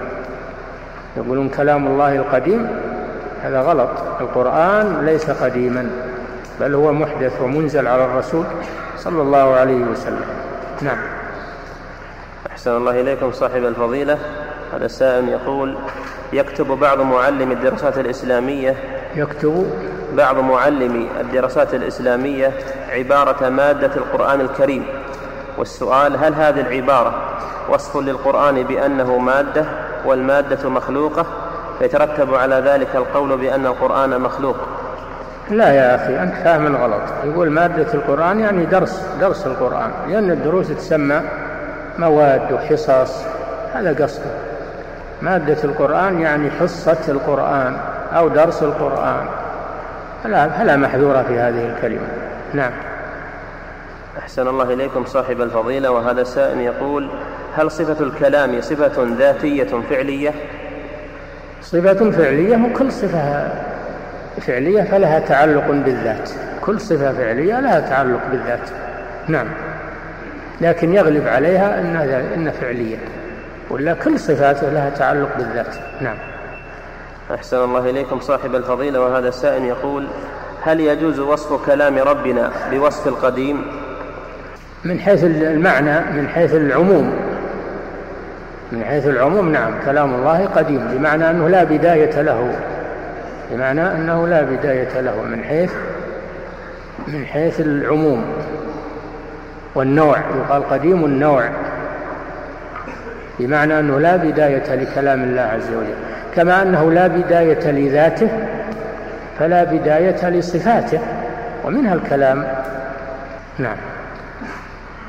[1.16, 2.68] يقولون كلام الله القديم
[3.42, 3.90] هذا غلط.
[4.20, 5.90] القرآن ليس قديما
[6.60, 8.44] بل هو محدث ومنزل على الرسول
[8.96, 10.24] صلى الله عليه وسلم.
[10.82, 10.98] نعم.
[12.50, 14.18] أحسن الله إليكم صاحب الفضيلة.
[14.74, 15.76] هذا السائل يقول
[16.32, 18.74] يكتب بعض معلم الدراسات الإسلامية
[19.16, 19.70] يكتب
[20.16, 22.52] بعض معلمي الدراسات الإسلامية
[22.90, 24.84] عبارة مادة القرآن الكريم.
[25.58, 27.14] والسؤال هل هذه العبارة
[27.68, 29.64] وصف للقرآن بأنه مادة
[30.04, 31.26] والمادة مخلوقة؟
[31.80, 34.56] فيترتب على ذلك القول بأن القرآن مخلوق.
[35.50, 37.02] لا يا أخي أنت فاهم غلط.
[37.24, 39.90] يقول مادة القرآن يعني درس درس القرآن.
[40.08, 41.20] لأن الدروس تسمى
[41.98, 43.24] مواد وحصص
[43.74, 44.30] هذا قصده
[45.22, 47.76] مادة القرآن يعني حصة القرآن
[48.12, 49.26] أو درس القرآن.
[50.24, 52.08] فلا, فلا محذور في هذه الكلمة.
[52.54, 52.72] نعم.
[54.18, 57.08] أحسن الله إليكم صاحب الفضيلة وهذا سائل يقول
[57.56, 60.34] هل صفة الكلام صفة ذاتية فعلية؟
[61.62, 63.48] صفة فعلية وكل صفة
[64.40, 66.30] فعلية فلها تعلق بالذات.
[66.60, 68.70] كل صفة فعلية لها تعلق بالذات.
[69.28, 69.46] نعم.
[70.60, 72.98] لكن يغلب عليها أنها إن فعلية.
[73.70, 75.74] ولا كل صفاته لها تعلق بالذات.
[76.00, 76.16] نعم.
[77.34, 80.06] أحسن الله إليكم صاحب الفضيلة وهذا السائل يقول
[80.62, 83.62] هل يجوز وصف كلام ربنا بوصف القديم؟
[84.84, 87.29] من حيث المعنى من حيث العموم.
[88.72, 92.52] من حيث العموم نعم كلام الله قديم بمعنى أنه لا بداية له.
[93.50, 95.72] بمعنى أنه لا بداية له من حيث
[97.08, 98.24] من حيث العموم
[99.74, 100.18] والنوع.
[100.18, 101.48] يقال قديم النوع.
[103.38, 105.94] بمعنى أنه لا بداية لكلام الله عز وجل.
[106.34, 108.28] كما أنه لا بداية لذاته
[109.38, 111.00] فلا بداية لصفاته
[111.64, 112.46] ومنها الكلام.
[113.58, 113.76] نعم.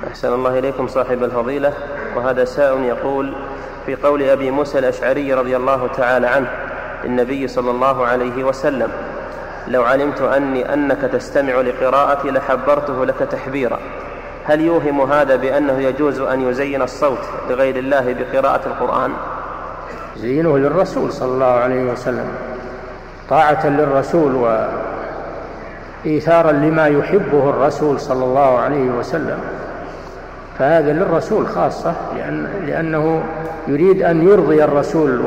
[0.08, 1.74] أحسن الله إليكم صاحب الفضيلة.
[2.16, 3.34] وهذا سائل يقول
[3.86, 6.48] في قول أبي موسى الأشعري رضي الله تعالى عنه
[7.04, 8.92] للنبي صلى الله عليه وسلم
[9.68, 13.80] لو علمت أني أنك تستمع لقراءتي لحبرته لك تحبيرا.
[14.46, 17.20] هل يوهم هذا بأنه يجوز أن يزين الصوت
[17.50, 19.12] لغير الله بقراءة القرآن؟
[20.18, 22.28] زينه للرسول صلى الله عليه وسلم
[23.30, 24.58] طاعة للرسول
[26.06, 29.40] إيثارا لما يحبه الرسول صلى الله عليه وسلم.
[30.62, 33.24] فهذا للرسول خاصة لأن لأنه
[33.68, 35.24] يريد أن يرضي الرسول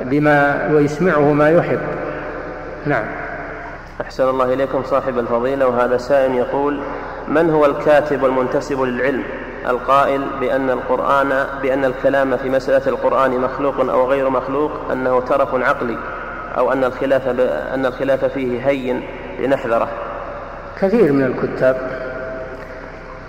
[0.00, 1.78] بما ويسمعه ما يحب.
[2.86, 3.04] نعم.
[4.00, 6.80] أحسن الله إليكم صاحب الفضيلة وهذا سائل يقول
[7.28, 9.22] من هو الكاتب المنتسب للعلم؟
[9.68, 15.98] القائل بأن القرآن بأن الكلام في مسألة القرآن مخلوق أو غير مخلوق أنه ترف عقلي
[16.58, 17.28] أو أن الخلاف
[17.74, 19.02] أن الخلاف فيه هين
[19.40, 19.88] لنحذره.
[20.80, 22.03] كثير من الكتاب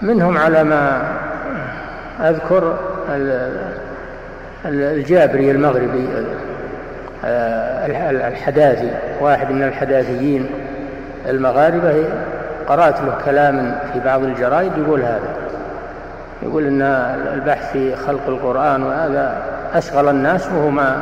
[0.02, 1.02] منهم على ما
[2.20, 2.78] أذكر
[4.66, 6.08] الجابري المغربي
[8.10, 8.92] الحداثي
[9.22, 10.50] واحد من الحداثيين
[11.30, 12.06] المغاربة.
[12.68, 15.36] قرأت له كلام في بعض الجرائد يقول هذا
[16.44, 16.82] يقول إن
[17.34, 19.42] البحث في خلق القرآن وهذا
[19.74, 21.02] أشغل الناس وهو ما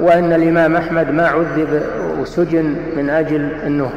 [0.00, 1.82] وأن الإمام أحمد ما عذب
[2.20, 3.90] وسجن من أجل أنه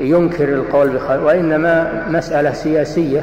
[0.00, 3.20] ينكر القول بخلق وإنما مسألة سياسية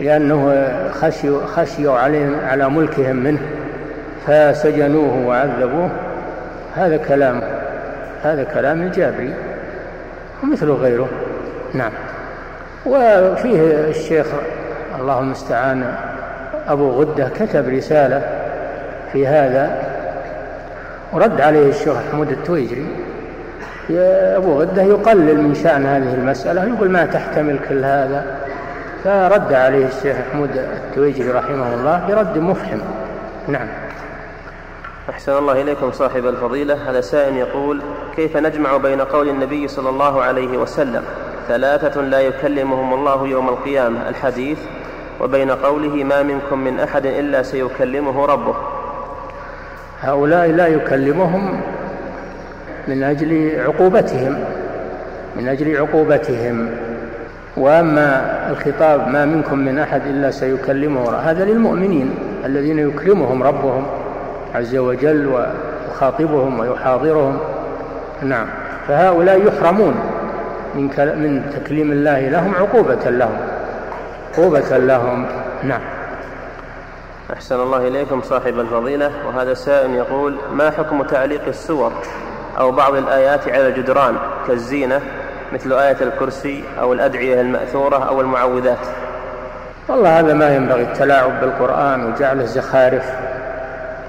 [0.00, 3.40] لأنه خشيوا, خشيوا عليه على ملكهم منه
[4.26, 5.90] فسجنوه وعذبوه.
[6.74, 7.40] هذا كلام
[8.22, 9.34] هذا كلام الجابري
[10.42, 11.08] ومثل غيره.
[11.74, 11.92] نعم.
[12.86, 14.26] وفيه الشيخ
[15.00, 15.94] الله المستعان
[16.68, 18.22] أبو غدة كتب رسالة
[19.12, 19.78] في هذا
[21.12, 22.86] ورد عليه الشيخ حمود التويجري.
[23.90, 28.38] أبو غدة يقلل من شأن هذه المسألة يقول ما تحتمل كل هذا؟
[29.04, 32.78] فرد عليه الشيخ حمود التويجري رحمه الله برد مفحم.
[33.48, 33.68] نعم.
[35.10, 36.90] أحسن الله إليكم صاحب الفضيلة.
[36.90, 37.80] هذا سائل يقول
[38.16, 41.02] كيف نجمع بين قول النبي صلى الله عليه وسلم
[41.48, 44.58] ثلاثة لا يكلمهم الله يوم القيامة الحديث
[45.20, 48.54] وبين قوله ما منكم من أحد إلا سيكلمه ربه؟
[50.00, 51.60] هؤلاء لا يكلمهم
[52.88, 54.44] من أجل عقوبتهم
[55.36, 56.70] من أجل عقوبتهم.
[57.56, 62.14] وأما الخطاب ما منكم من أحد إلا سيكلمه هذا للمؤمنين
[62.44, 63.86] الذين يكرمهم ربهم
[64.54, 67.38] عز وجل ويخاطبهم ويحاضرهم.
[68.22, 68.46] نعم.
[68.88, 69.94] فهؤلاء يحرمون
[70.74, 73.36] من من تكليم الله لهم عقوبة لهم
[74.32, 75.26] عقوبة لهم.
[75.62, 75.80] نعم.
[77.32, 79.10] أحسن الله إليكم صاحب الفضيلة.
[79.26, 81.92] وهذا سائل يقول ما حكم تعليق السور؟
[82.58, 85.00] أو بعض الآيات على الجدران كالزينة
[85.52, 88.86] مثل آية الكرسي أو الأدعية المأثورة أو المعوذات.
[89.88, 93.04] والله هذا ما ينبغي التلاعب بالقرآن وجعله زخارف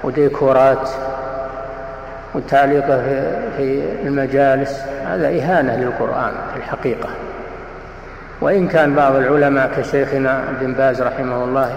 [0.04, 0.90] وديكورات
[2.34, 3.02] وتعليقه
[3.56, 7.08] في المجالس هذا إهانة للقرآن في الحقيقة.
[8.40, 11.72] وإن كان بعض العلماء كشيخنا ابن باز رحمه الله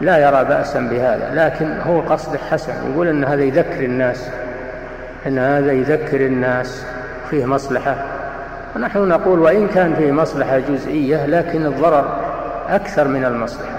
[0.00, 4.30] لا يرى بأسا بهذا لكن هو قصده حسن يقول أن هذا يذكر الناس
[5.26, 6.84] أن هذا يذكر الناس
[7.30, 7.96] فيه مصلحة.
[8.76, 12.16] ونحن نقول وإن كان فيه مصلحة جزئية لكن الضرر
[12.68, 13.78] أكثر من المصلحة.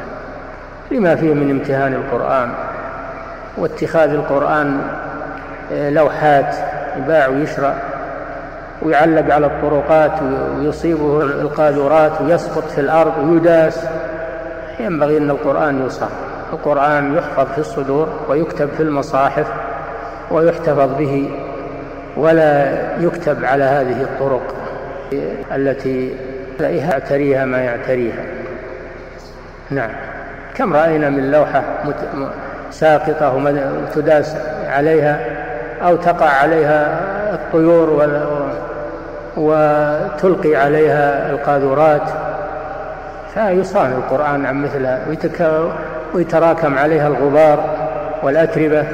[0.91, 2.50] لما فيه من امتهان القرآن
[3.58, 4.82] واتخاذ القرآن
[5.74, 6.56] آه، لوحات
[6.98, 7.76] يباع ويشرى
[8.82, 10.12] ويعلق على الطرقات
[10.58, 13.86] ويصيبه القاذورات ويسقط في الأرض ويداس.
[14.80, 16.10] ينبغي أن القرآن يصان
[16.54, 19.48] القرآن يحفظ في الصدور ويكتب في المصاحف.
[20.34, 21.29] ويحتفظ به
[22.17, 22.65] ولا
[22.99, 24.55] يكتب على هذه الطرق
[25.55, 26.15] التي
[26.59, 28.23] يعتريها ما يعتريها.
[29.69, 29.89] نعم.
[30.55, 31.63] كم رأينا من لوحة
[32.71, 33.34] ساقطة
[33.84, 34.36] وتداس
[34.67, 35.19] عليها
[35.84, 36.99] أو تقع عليها
[37.34, 37.89] الطيور
[39.38, 42.09] وتلقي عليها القاذورات.
[43.34, 44.99] فيصان القرآن عن مثلها.
[46.13, 47.63] ويتراكم عليها الغبار
[48.23, 48.86] والأتربة.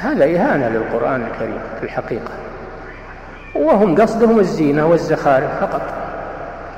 [0.00, 2.30] هذا إهانة للقرآن الكريم في الحقيقة.
[3.54, 5.82] وهم قصدهم الزينة والزخارف فقط.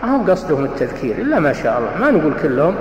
[0.03, 1.91] هم قصدهم التذكير إلا ما شاء الله.
[2.01, 2.75] ما نقول كلهم.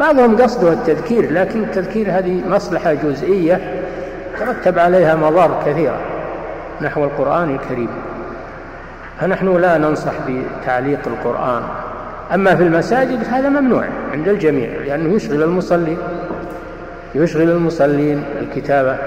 [0.00, 3.60] بعضهم قصده التذكير لكن التذكير هذه مصلحة جزئية
[4.38, 6.00] ترتب عليها مضار كثيرة
[6.80, 7.88] نحو القرآن الكريم.
[9.20, 11.62] فنحن لا ننصح بتعليق القرآن.
[12.34, 15.98] أما في المساجد هذا ممنوع عند الجميع لأنه يشغل المصلين.
[17.14, 18.98] يشغل المصلين الكتابة.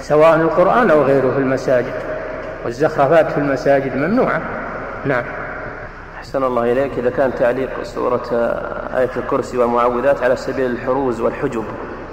[0.00, 1.92] سواء القرآن أو غيره في المساجد.
[2.64, 4.40] والزخرفات في المساجد ممنوعة.
[5.04, 5.24] نعم.
[6.18, 6.98] أحسن الله إليك.
[6.98, 8.22] إذا كان تعليق سورة
[8.96, 11.64] آية الكرسي والمعوذات على سبيل الحروز والحجب.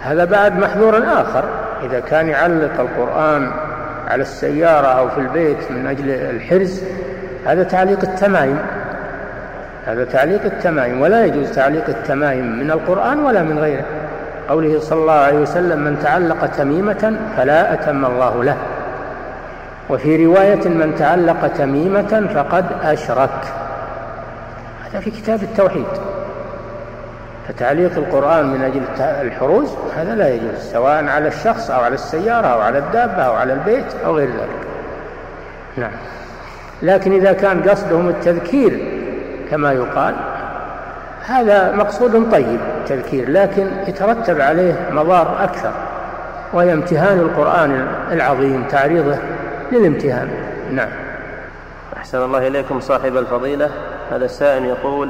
[0.02, 1.44] هذا بعد محذور آخر.
[1.84, 3.52] إذا كان يعلق القرآن
[4.08, 6.84] على السيارة أو في البيت من أجل الحرز
[7.46, 8.60] هذا تعليق التمايم.
[9.86, 11.02] هذا تعليق التمايم.
[11.02, 13.86] ولا يجوز تعليق التمايم من القرآن ولا من غيره.
[14.50, 18.58] قوله صلى الله عليه وسلم من تعلق تميمة فلا أتم الله له.
[19.90, 23.40] وفي رواية من تعلق تميمة فقد أشرك.
[24.86, 25.86] هذا في كتاب التوحيد.
[27.48, 28.82] فتعليق القرآن من أجل
[29.28, 33.54] الحروز هذا لا يجوز سواء على الشخص أو على السيارة أو على الدابة أو على
[33.54, 34.68] البيت أو غير ذلك.
[35.78, 35.92] نعم.
[36.82, 38.80] لكن إذا كان قصدهم التذكير
[39.52, 40.16] كما يقال
[41.28, 45.72] هذا مقصود طيب تذكير لكن يترتب عليه مضار أكثر
[46.54, 49.16] وهي امتهان القرآن العظيم تعريضه
[49.72, 50.30] للامتهان.
[50.72, 50.90] نعم.
[51.98, 53.70] أحسن الله إليكم صاحب الفضيلة.
[54.12, 55.10] هذا السائل يقول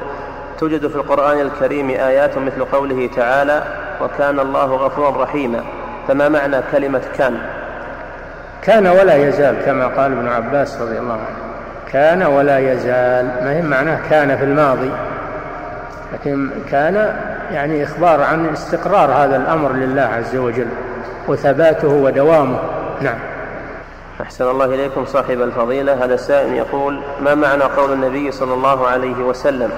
[0.59, 3.63] توجد في القرآن الكريم آيات مثل قوله تعالى
[4.01, 5.63] وكان الله غفورا رحيما
[6.07, 7.37] فما معنى كلمة كان
[8.61, 11.37] كان ولا يزال كما قال ابن عباس رضي الله عنه.
[11.91, 14.91] كان ولا يزال ما هي معناه؟ كان في الماضي.
[16.13, 17.15] لكن كان
[17.51, 20.67] يعني إخبار عن استقرار هذا الأمر لله عز وجل
[21.27, 22.59] وثباته ودوامه.
[23.01, 23.17] نعم.
[24.21, 26.05] أحسن الله إليكم صاحب الفضيلة.
[26.05, 29.71] هذا السائل يقول ما معنى قول النبي صلى الله عليه وسلم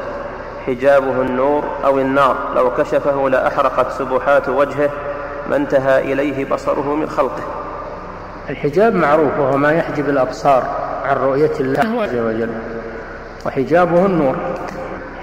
[0.68, 4.90] حجابه النور أو النار لو كشفه لأحرقت سبحات وجهه
[5.50, 7.44] ما انتهى إليه بصره من خلقه.
[8.50, 10.64] الحجاب معروف وهو ما يحجب الأبصار
[11.06, 12.50] عن رؤية الله عز وجل.
[13.46, 14.36] وحجابه النور.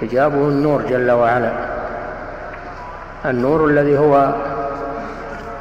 [0.01, 1.51] حجابه النور جل وعلا.
[3.25, 4.33] النور الذي هو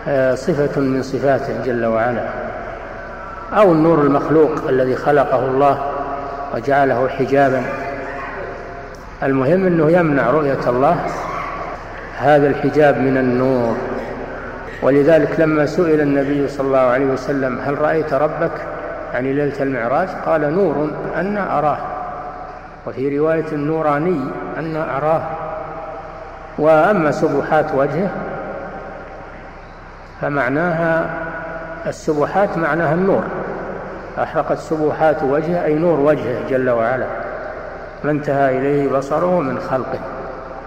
[0.08, 2.28] آه، صفة من صفاته جل وعلا.
[3.52, 5.92] أو النور المخلوق الذي خلقه الله
[6.54, 7.62] وجعله حجابا.
[9.22, 10.96] المهم أنه يمنع رؤية الله
[12.18, 13.76] هذا الحجاب من النور.
[14.82, 18.52] ولذلك لما سئل النبي صلى الله عليه وسلم هل رأيت ربك؟
[19.12, 21.95] يعني ليلة المعراج قال نور أن أراه.
[22.86, 24.20] وفي رواية النوراني
[24.58, 25.22] أن أراه.
[26.58, 28.10] وأما سبحات وجهه
[30.20, 31.10] فمعناها
[31.86, 33.24] السبحات معناها النور.
[34.18, 37.06] أحرقت سبحات وجهه أي نور وجهه جل وعلا.
[38.04, 39.98] ما انتهى إليه بصره من خلقه.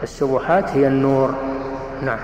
[0.03, 1.33] السبحات هي النور.
[2.01, 2.19] نعم.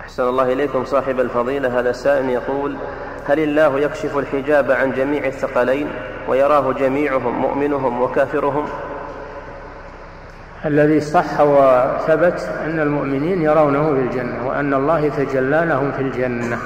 [0.00, 1.80] أحسن الله إليكم صاحب الفضيلة.
[1.80, 2.76] هذا سائل يقول
[3.28, 5.88] هل الله يكشف الحجاب عن جميع الثقلين؟
[6.28, 8.64] ويراه جميعهم مؤمنهم وكافرهم.
[10.64, 16.58] الذي صح وثبت أن المؤمنين يرونه في الجنة وأن الله يتجلى لهم في الجنة.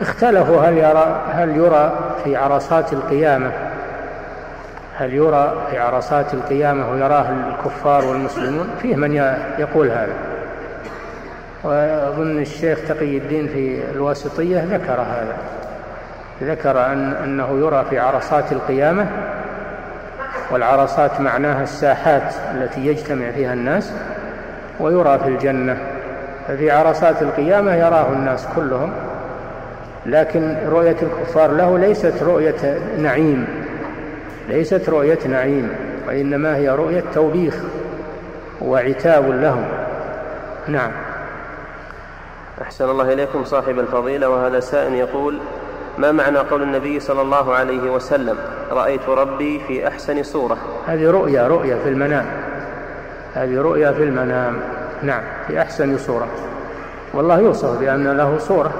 [0.00, 3.52] اختلفوا هل يرى هل يرى في عرصات القيامة
[4.94, 9.14] هل يرى في عرصات القيامة ويراه الكفار والمسلمون؟ فيه من
[9.58, 10.14] يقول هذا.
[11.64, 15.36] وأظن الشيخ تقي الدين في الواسطية ذكر هذا.
[16.42, 19.06] ذكر أن أنه يرى في عرصات القيامة
[20.50, 23.92] والعرصات معناها الساحات التي يجتمع فيها الناس
[24.80, 25.76] ويرى في الجنة.
[26.48, 28.92] ففي عرصات القيامة يراه الناس كلهم
[30.06, 33.46] لكن رؤية الكفار له ليست رؤية نعيم
[34.48, 35.72] ليست رؤية نعيم
[36.08, 37.56] وإنما هي رؤية توبيخ
[38.60, 39.64] وعتاب لهم.
[40.68, 40.90] نعم.
[42.62, 45.38] أحسن الله إليكم صاحب الفضيلة وهذا سائل يقول
[45.98, 48.36] ما معنى قول النبي صلى الله عليه وسلم؟
[48.70, 50.56] رأيت ربي في أحسن صورة.
[50.86, 52.24] هذه رؤيا رؤيا في المنام.
[53.34, 54.56] هذه رؤيا في المنام.
[55.02, 56.28] نعم في أحسن صورة.
[57.14, 58.72] والله يوصف بأن له صورة.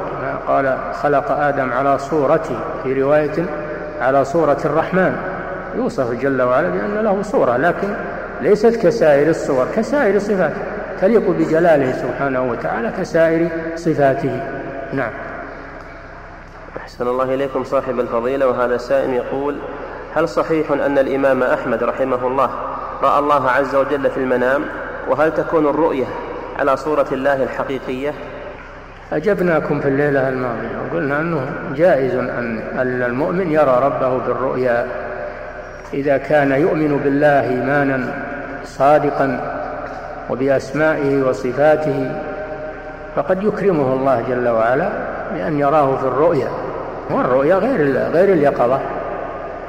[0.49, 3.45] قال خلق آدم على صورته في رواية
[4.01, 5.17] على صورة الرحمن.
[5.77, 7.89] يوصف جل وعلا بأن له صورة لكن
[8.41, 10.62] ليست كسائر الصور كسائر صفاته.
[11.01, 14.41] تليق بجلاله سبحانه وتعالى كسائر صفاته.
[14.93, 15.11] نعم.
[16.97, 19.57] أحسن الله إليكم صاحب الفضيلة وهذا سائل يقول
[20.14, 22.51] هل صحيح أن الإمام أحمد رحمه الله
[23.03, 24.62] رأى الله عز وجل في المنام؟
[25.09, 26.05] وهل تكون الرؤية
[26.59, 28.12] على صورة الله الحقيقية؟
[29.12, 34.86] أجبناكم في الليلة الماضية وقلنا أنه جائز أن المؤمن يرى ربه بالرؤيا.
[35.94, 38.24] إذا كان يؤمن بالله إيمانا
[38.64, 39.40] صادقا
[40.30, 42.20] وبأسمائه وصفاته
[43.16, 44.88] فقد يكرمه الله جل وعلا
[45.34, 46.49] بأن يراه في الرؤيا.
[47.11, 48.80] والرؤيا غير غير اليقظة.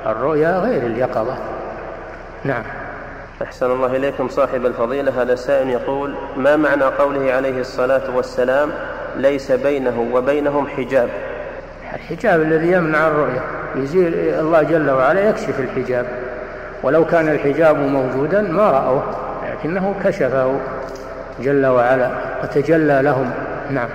[0.06, 1.36] الرؤيا غير اليقظة.
[2.44, 2.64] نعم.
[3.44, 5.22] أحسن الله إليكم صاحب الفضيلة.
[5.22, 8.70] هذا سائل يقول ما معنى قوله عليه الصلاة والسلام
[9.16, 11.10] ليس بينه وبينهم حجاب؟
[11.94, 13.42] الحجاب الذي يمنع الرؤية
[13.76, 16.06] يزيل الله جل وعلا يكشف الحجاب.
[16.84, 19.04] ولو كان الحجاب موجودا ما رأوه
[19.52, 20.60] لكنه كشفه
[21.40, 22.10] جل وعلا
[22.44, 23.32] وتجلى لهم.
[23.72, 23.90] نعم.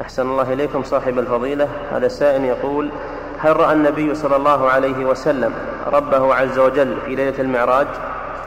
[0.00, 1.68] أحسن الله إليكم صاحب الفضيلة.
[1.92, 2.90] هذا سائل يقول
[3.38, 5.52] هل رأى النبي صلى الله عليه وسلم
[5.92, 7.86] ربه عز وجل في ليلة المعراج؟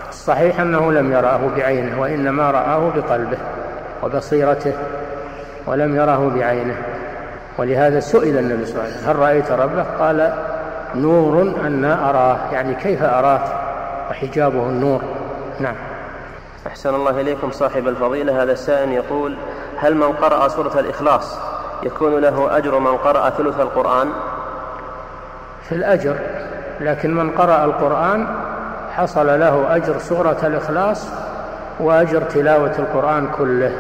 [0.10, 3.38] الصحيح أنه لم يراه بعينه وإنما رآه بقلبه
[4.04, 4.74] وبصيرته
[5.68, 6.78] ولم يره بعينه.
[7.58, 10.34] ولهذا سئل النبي صلى الله عليه وسلم هل رأيت ربه؟ قال
[10.96, 13.42] نور أنا أراه يعني كيف أراه؟
[14.10, 15.02] وحجابه النور.
[15.60, 15.76] نعم.
[16.68, 18.44] أحسن الله إليكم صاحب الفضيلة.
[18.44, 19.36] هذا السائل يقول
[19.78, 21.38] هل من قرأ سورة الإخلاص
[21.84, 24.10] يكون له أجر من قرأ ثلث القرآن؟
[25.64, 26.16] في الأجر
[26.80, 28.28] لكن من قرأ القرآن
[28.96, 31.08] حصل له أجر سورة الإخلاص
[31.80, 33.72] وأجر تلاوة القرآن كله.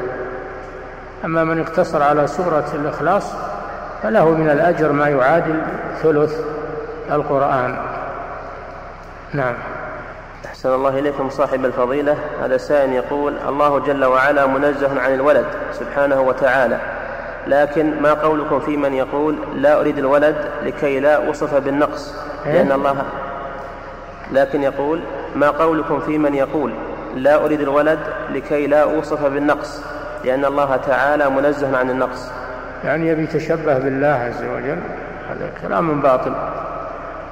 [1.26, 3.34] أما من اقتصر على سورة الإخلاص
[4.04, 5.62] فله من الأجر ما يعادل
[6.04, 6.42] ثلث
[7.12, 7.76] القرآن.
[9.34, 9.56] نعم.
[10.62, 12.16] أحسن الله إليكم صاحب الفضيلة.
[12.44, 16.78] هذا سائل يقول الله جل وعلا منزه عن الولد سبحانه وتعالى.
[17.48, 22.72] لكن ما قولكم في من يقول لا أريد الولد لكي لا أوصف بالنقص إيه؟ لأن
[22.72, 23.04] الله
[24.32, 25.02] لكن يقول
[25.36, 26.72] ما قولكم في من يقول
[27.16, 28.00] لا أريد الولد
[28.30, 29.84] لكي لا أوصف بالنقص
[30.24, 32.32] لأن الله تعالى منزه عن النقص.
[32.84, 34.80] يعني يبي يتشبه بالله عز وجل.
[35.30, 36.34] هذا كلام باطل.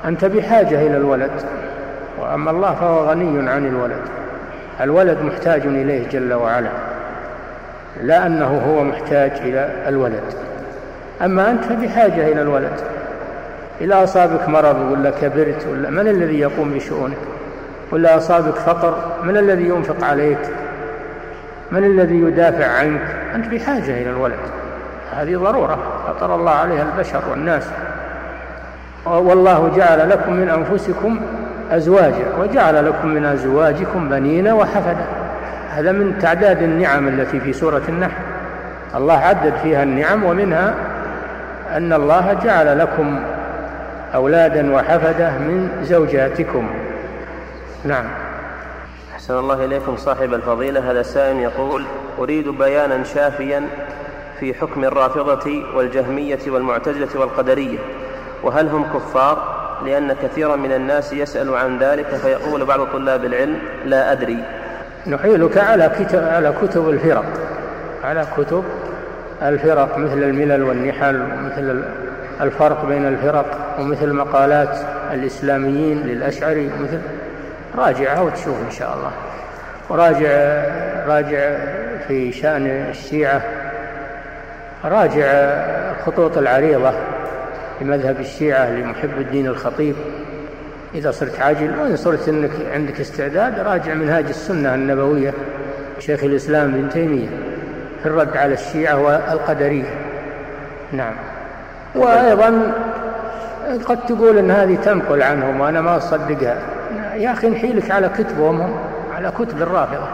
[0.05, 1.32] أنت بحاجة إلى الولد.
[2.22, 4.01] وأما الله فهو غني عن الولد.
[4.82, 6.70] الولد محتاج إليه جل وعلا
[8.03, 10.24] لا أنه هو محتاج إلى الولد.
[11.22, 12.74] أما أنت بحاجة إلى الولد.
[13.82, 17.17] إذا أصابك مرض ولا كبرت ولا من الذي يقوم بشؤونك؟
[17.91, 20.39] ولا أصابك فقر من الذي ينفق عليك؟
[21.72, 23.01] من الذي يدافع عنك؟
[23.36, 24.39] أنت بحاجة إلى الولد.
[25.15, 27.67] هذه ضرورة فطر الله عليها البشر والناس.
[29.05, 31.20] والله جعل لكم من أنفسكم
[31.72, 35.05] أزواجا وجعل لكم من أزواجكم بنين وحفدا.
[35.70, 38.22] هذا من تعداد النعم التي في سورة النحل.
[38.95, 40.74] الله عدد فيها النعم ومنها
[41.78, 43.20] أن الله جعل لكم
[44.15, 46.70] أولادا وحفدة من زوجاتكم.
[47.86, 48.05] نعم.
[49.13, 50.91] أحسن الله إليكم صاحب الفضيلة.
[50.91, 51.86] هذا سائل يقول
[52.20, 53.63] أريد بيانا شافيا
[54.39, 57.80] في حكم الرافضة والجهمية والمعتزلة والقدرية
[58.43, 64.11] وهل هم كفار؟ لأن كثيرا من الناس يسأل عن ذلك فيقول بعض طلاب العلم لا
[64.11, 64.43] أدري.
[65.07, 67.25] نحيلك على كتب على كتب الفرق.
[68.03, 68.63] على كتب
[69.43, 71.84] الفرق مثل الملل والنحل ومثل
[72.41, 73.45] الفرق بين الفرق
[73.80, 74.77] ومثل مقالات
[75.13, 76.99] الإسلاميين للأشعري مثل
[77.77, 79.11] راجعها وتشوف إن شاء الله.
[79.89, 80.63] وراجع
[81.07, 81.57] راجع
[82.07, 83.41] في شأن الشيعة.
[84.86, 85.25] راجع
[85.97, 86.93] الخطوط العريضة.
[87.82, 89.95] لمذهب الشيعة لمحب الدين الخطيب.
[90.95, 95.34] إذا صرت عاجل وإن صرت أنك عندك استعداد راجع منهاج السنة النبوية
[95.99, 97.27] شيخ الإسلام ابن تيمية
[98.03, 99.89] في الرد على الشيعة والقدرية.
[100.91, 101.13] نعم.
[101.95, 102.73] وأيضا
[103.86, 106.57] قد تقول أن هذه تنقل عنهم وأنا ما أصدقها.
[107.15, 108.80] يا أخي نحيلك على كتبهم هم
[109.15, 110.07] على كتب الرافضة.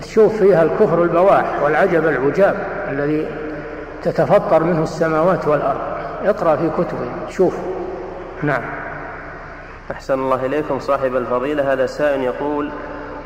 [0.00, 2.56] تشوف فيها الكفر البواح والعجب العجاب
[2.90, 3.26] الذي
[4.02, 5.95] تتفطر منه السماوات والأرض.
[6.26, 7.56] اقرأ في كتبهم شوف.
[8.42, 8.62] نعم.
[9.90, 11.72] أحسن الله إليكم صاحب الفضيلة.
[11.72, 12.70] هذا سائل يقول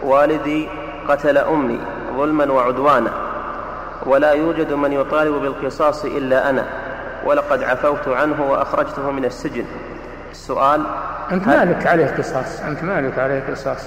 [0.03, 0.69] والدي
[1.09, 1.81] قتل أمي
[2.17, 3.11] ظلما وعدوانا
[4.07, 6.65] ولا يوجد من يطالب بالقصاص إلا أنا
[7.25, 9.65] ولقد عفوت عنه وأخرجته من السجن.
[10.31, 10.83] السؤال
[11.33, 13.87] أنت مالك عليه قصاص؟ أنت مالك عليه قصاص؟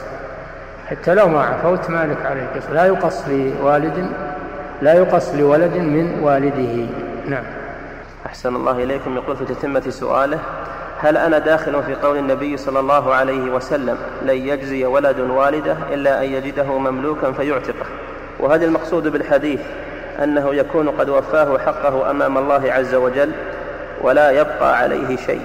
[0.88, 2.72] حتى لو ما عفوت مالك عليه قصاص.
[2.72, 4.12] لا يقص لوالد
[4.82, 6.86] لا يقص لولد من والده.
[7.28, 7.63] نعم.
[8.26, 9.16] أحسن الله إليكم.
[9.16, 10.40] يقول في تتمة سؤاله
[11.00, 16.24] هل أنا داخل في قول النبي صلى الله عليه وسلم لن يجزي ولد والده إلا
[16.24, 17.86] أن يجده مملوكا فيعتقه
[18.40, 19.60] وهل المقصود بالحديث
[20.24, 23.32] أنه يكون قد وفاه حقه أمام الله عز وجل
[24.02, 25.42] ولا يبقى عليه شيء.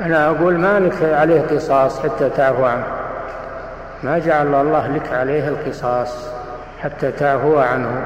[0.00, 2.84] أنا أقول ما لك عليه قصاص حتى تعفو عنه.
[4.02, 6.28] ما جعل الله لك عليه القصاص
[6.80, 8.04] حتى تعفو عنه.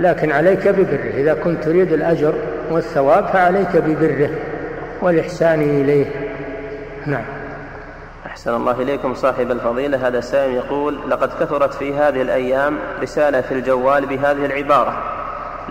[0.00, 1.10] لكن عليك ببره.
[1.14, 2.34] إذا كنت تريد الأجر
[2.70, 4.30] والثواب فعليك ببره
[5.02, 6.06] والإحسان إليه.
[7.06, 7.24] نعم.
[8.26, 10.08] أحسن الله إليكم صاحب الفضيلة.
[10.08, 15.16] هذا سائل يقول لقد كثرت في هذه الأيام رسالة في الجوال بهذه العبارة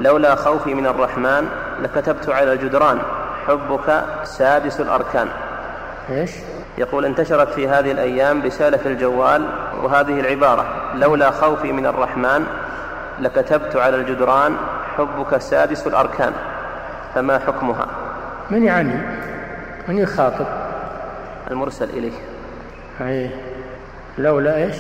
[0.01, 1.47] لولا خوفي من الرحمن
[1.81, 2.99] لكتبت على الجدران
[3.47, 5.27] حبك سادس الأركان
[6.09, 6.31] إيش؟
[6.77, 9.45] يقول انتشرت في هذه الأيام رسالة في الجوال
[9.83, 10.65] وهذه العبارة
[10.95, 12.45] لولا خوفي من الرحمن
[13.19, 14.55] لكتبت على الجدران
[14.97, 16.33] حبك سادس الأركان
[17.15, 17.87] فما حكمها؟
[18.49, 18.93] من يعني؟
[19.87, 20.45] من يخاطب.
[21.51, 22.11] المرسل إليه
[23.01, 23.29] أي.
[24.17, 24.75] لولا إيش؟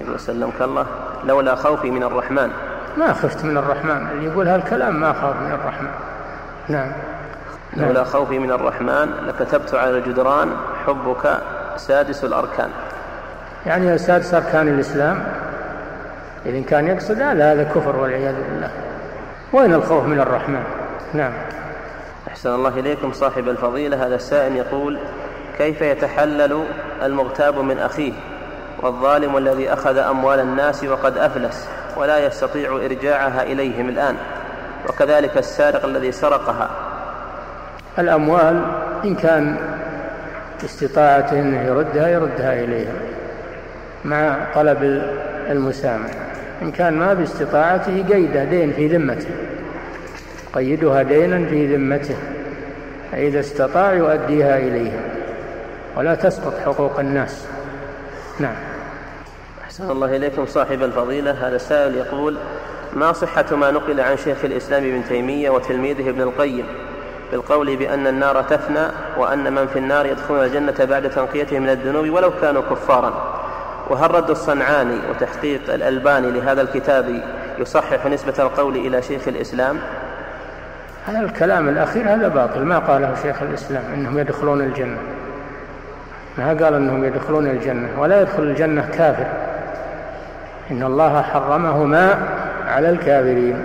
[0.00, 0.86] يقول سلمك الله.
[1.24, 2.50] لولا خوفي من الرحمن.
[2.96, 4.08] ما خفت من الرحمن.
[4.12, 5.90] اللي يقول هالكلام ما خاف من الرحمن.
[6.68, 6.92] نعم.
[7.76, 8.04] لولا نعم.
[8.04, 10.50] خوفي من الرحمن لكتبت على الجدران
[10.86, 11.38] حبك
[11.76, 12.70] سادس الأركان.
[13.66, 15.24] يعني سادس أركان الإسلام؟
[16.46, 18.87] إذا كان يقصد هذا هذا كفر والعياذ بالله.
[19.52, 20.62] وين الخوف من الرحمن؟
[21.14, 21.32] نعم.
[22.28, 24.06] أحسن الله إليكم صاحب الفضيلة.
[24.06, 24.98] هذا السائل يقول
[25.58, 26.64] كيف يتحلل
[27.02, 28.12] المغتاب من أخيه؟
[28.82, 34.16] والظالم الذي أخذ أموال الناس وقد أفلس ولا يستطيع إرجاعها إليهم الآن
[34.88, 36.70] وكذلك السارق الذي سرقها.
[37.98, 38.62] الأموال
[39.04, 39.56] إن كان
[40.64, 42.94] استطاعته أنه يردها يردها إليها
[44.04, 44.82] مع طلب
[45.50, 46.27] المسامحة.
[46.62, 49.30] إن كان ما باستطاعته قيده دين في ذمته.
[50.54, 52.16] قيدها دينا في ذمته.
[53.12, 55.00] فإذا استطاع يؤديها إليها
[55.96, 57.46] ولا تسقط حقوق الناس.
[58.40, 58.56] نعم.
[59.64, 61.30] أحسن الله إليكم صاحب الفضيلة.
[61.30, 62.36] هذا السائل يقول
[62.96, 66.64] ما صحة ما نقل عن شيخ الإسلام ابن تيمية وتلميذه ابن القيم؟
[67.32, 68.86] بالقول بأن النار تفنى
[69.18, 73.37] وأن من في النار يدخلون الجنة بعد تنقيتهم من الذنوب ولو كانوا كفارا.
[73.90, 77.22] وهل رد الصنعاني وتحقيق الألباني لهذا الكتاب
[77.58, 79.76] يصحح نسبة القول إلى شيخ الإسلام؟
[81.06, 82.62] هذا الكلام الأخير هذا باطل.
[82.62, 84.98] ما قاله شيخ الإسلام إنهم يدخلون الجنة.
[86.38, 87.88] ما قال إنهم يدخلون الجنة.
[87.98, 89.26] ولا يدخل الجنة كافر.
[90.70, 92.18] إن الله حرمهما
[92.66, 93.64] على الكافرين.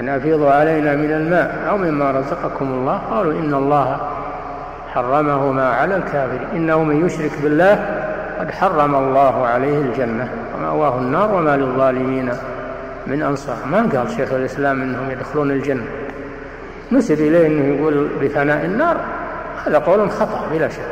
[0.00, 1.54] أن أفيضوا علينا من الماء.
[1.70, 3.00] أو مما رزقكم الله.
[3.10, 3.98] قالوا إن الله
[4.94, 6.48] حرمهما على الكافرين.
[6.54, 7.97] إنه من يشرك بالله
[8.38, 12.32] قد حرم الله عليه الجنة ومأواه النار وما للظالمين
[13.06, 13.56] من أنصار.
[13.66, 15.84] ما قال شيخ الإسلام أنهم يدخلون الجنة؟
[16.92, 18.96] نسب إليه أنه يقول بفناء النار.
[19.66, 20.82] هذا قول خطأ بلا شك.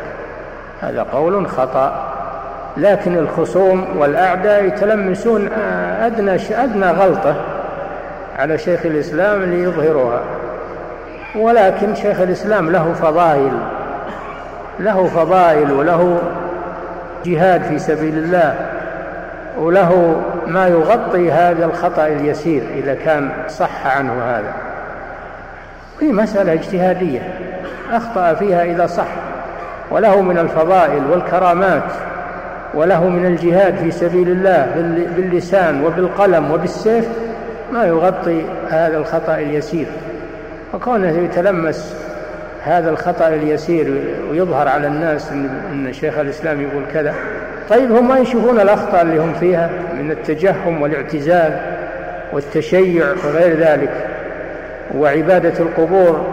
[0.80, 2.12] هذا قول خطأ.
[2.76, 5.48] لكن الخصوم والأعداء يتلمسون
[6.00, 7.36] أدنى أدنى غلطة
[8.38, 10.20] على شيخ الإسلام ليظهروها.
[11.36, 13.52] ولكن شيخ الإسلام له فضائل
[14.80, 16.18] له فضائل وله
[17.26, 18.54] جهاد في سبيل الله
[19.58, 24.52] وله ما يغطي هذا الخطأ اليسير إذا كان صح عنه هذا.
[26.00, 27.20] هي مسألة اجتهادية
[27.92, 29.08] أخطأ فيها إذا صح
[29.90, 31.82] وله من الفضائل والكرامات
[32.74, 34.66] وله من الجهاد في سبيل الله
[35.16, 37.08] باللسان وبالقلم وبالسيف
[37.72, 39.86] ما يغطي هذا الخطأ اليسير.
[40.74, 42.05] وكونه يتلمس
[42.66, 43.94] هذا الخطأ اليسير
[44.30, 45.32] ويظهر على الناس
[45.72, 47.14] أن شيخ الإسلام يقول كذا.
[47.68, 51.60] طيب هم ما يشوفون الأخطاء اللي هم فيها؟ من التجهم والاعتزال
[52.32, 53.90] والتشيع وغير ذلك
[54.94, 56.26] وعبادة القبور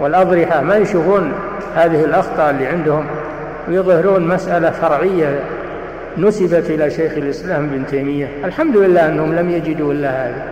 [0.00, 0.60] والأضرحة.
[0.60, 1.32] ما يشوفون
[1.76, 3.06] هذه الأخطاء اللي عندهم؟
[3.68, 5.40] ويظهرون مسألة فرعية
[6.18, 8.28] نسبت إلى شيخ الإسلام ابن تيمية.
[8.44, 10.42] الحمد لله أنهم لم يجدوا إلا هذا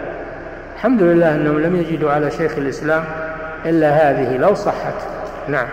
[0.76, 3.04] الحمد لله أنهم لم يجدوا على شيخ الإسلام
[3.66, 5.17] إلا هذه لو صحت.
[5.48, 5.66] نعم.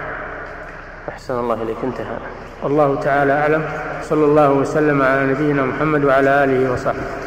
[1.09, 2.17] أحسن الله إليك انتهى.
[2.63, 3.65] الله تعالى أعلم.
[4.03, 7.24] صلى الله وسلم على نبينا محمد وعلى آله وصحبه.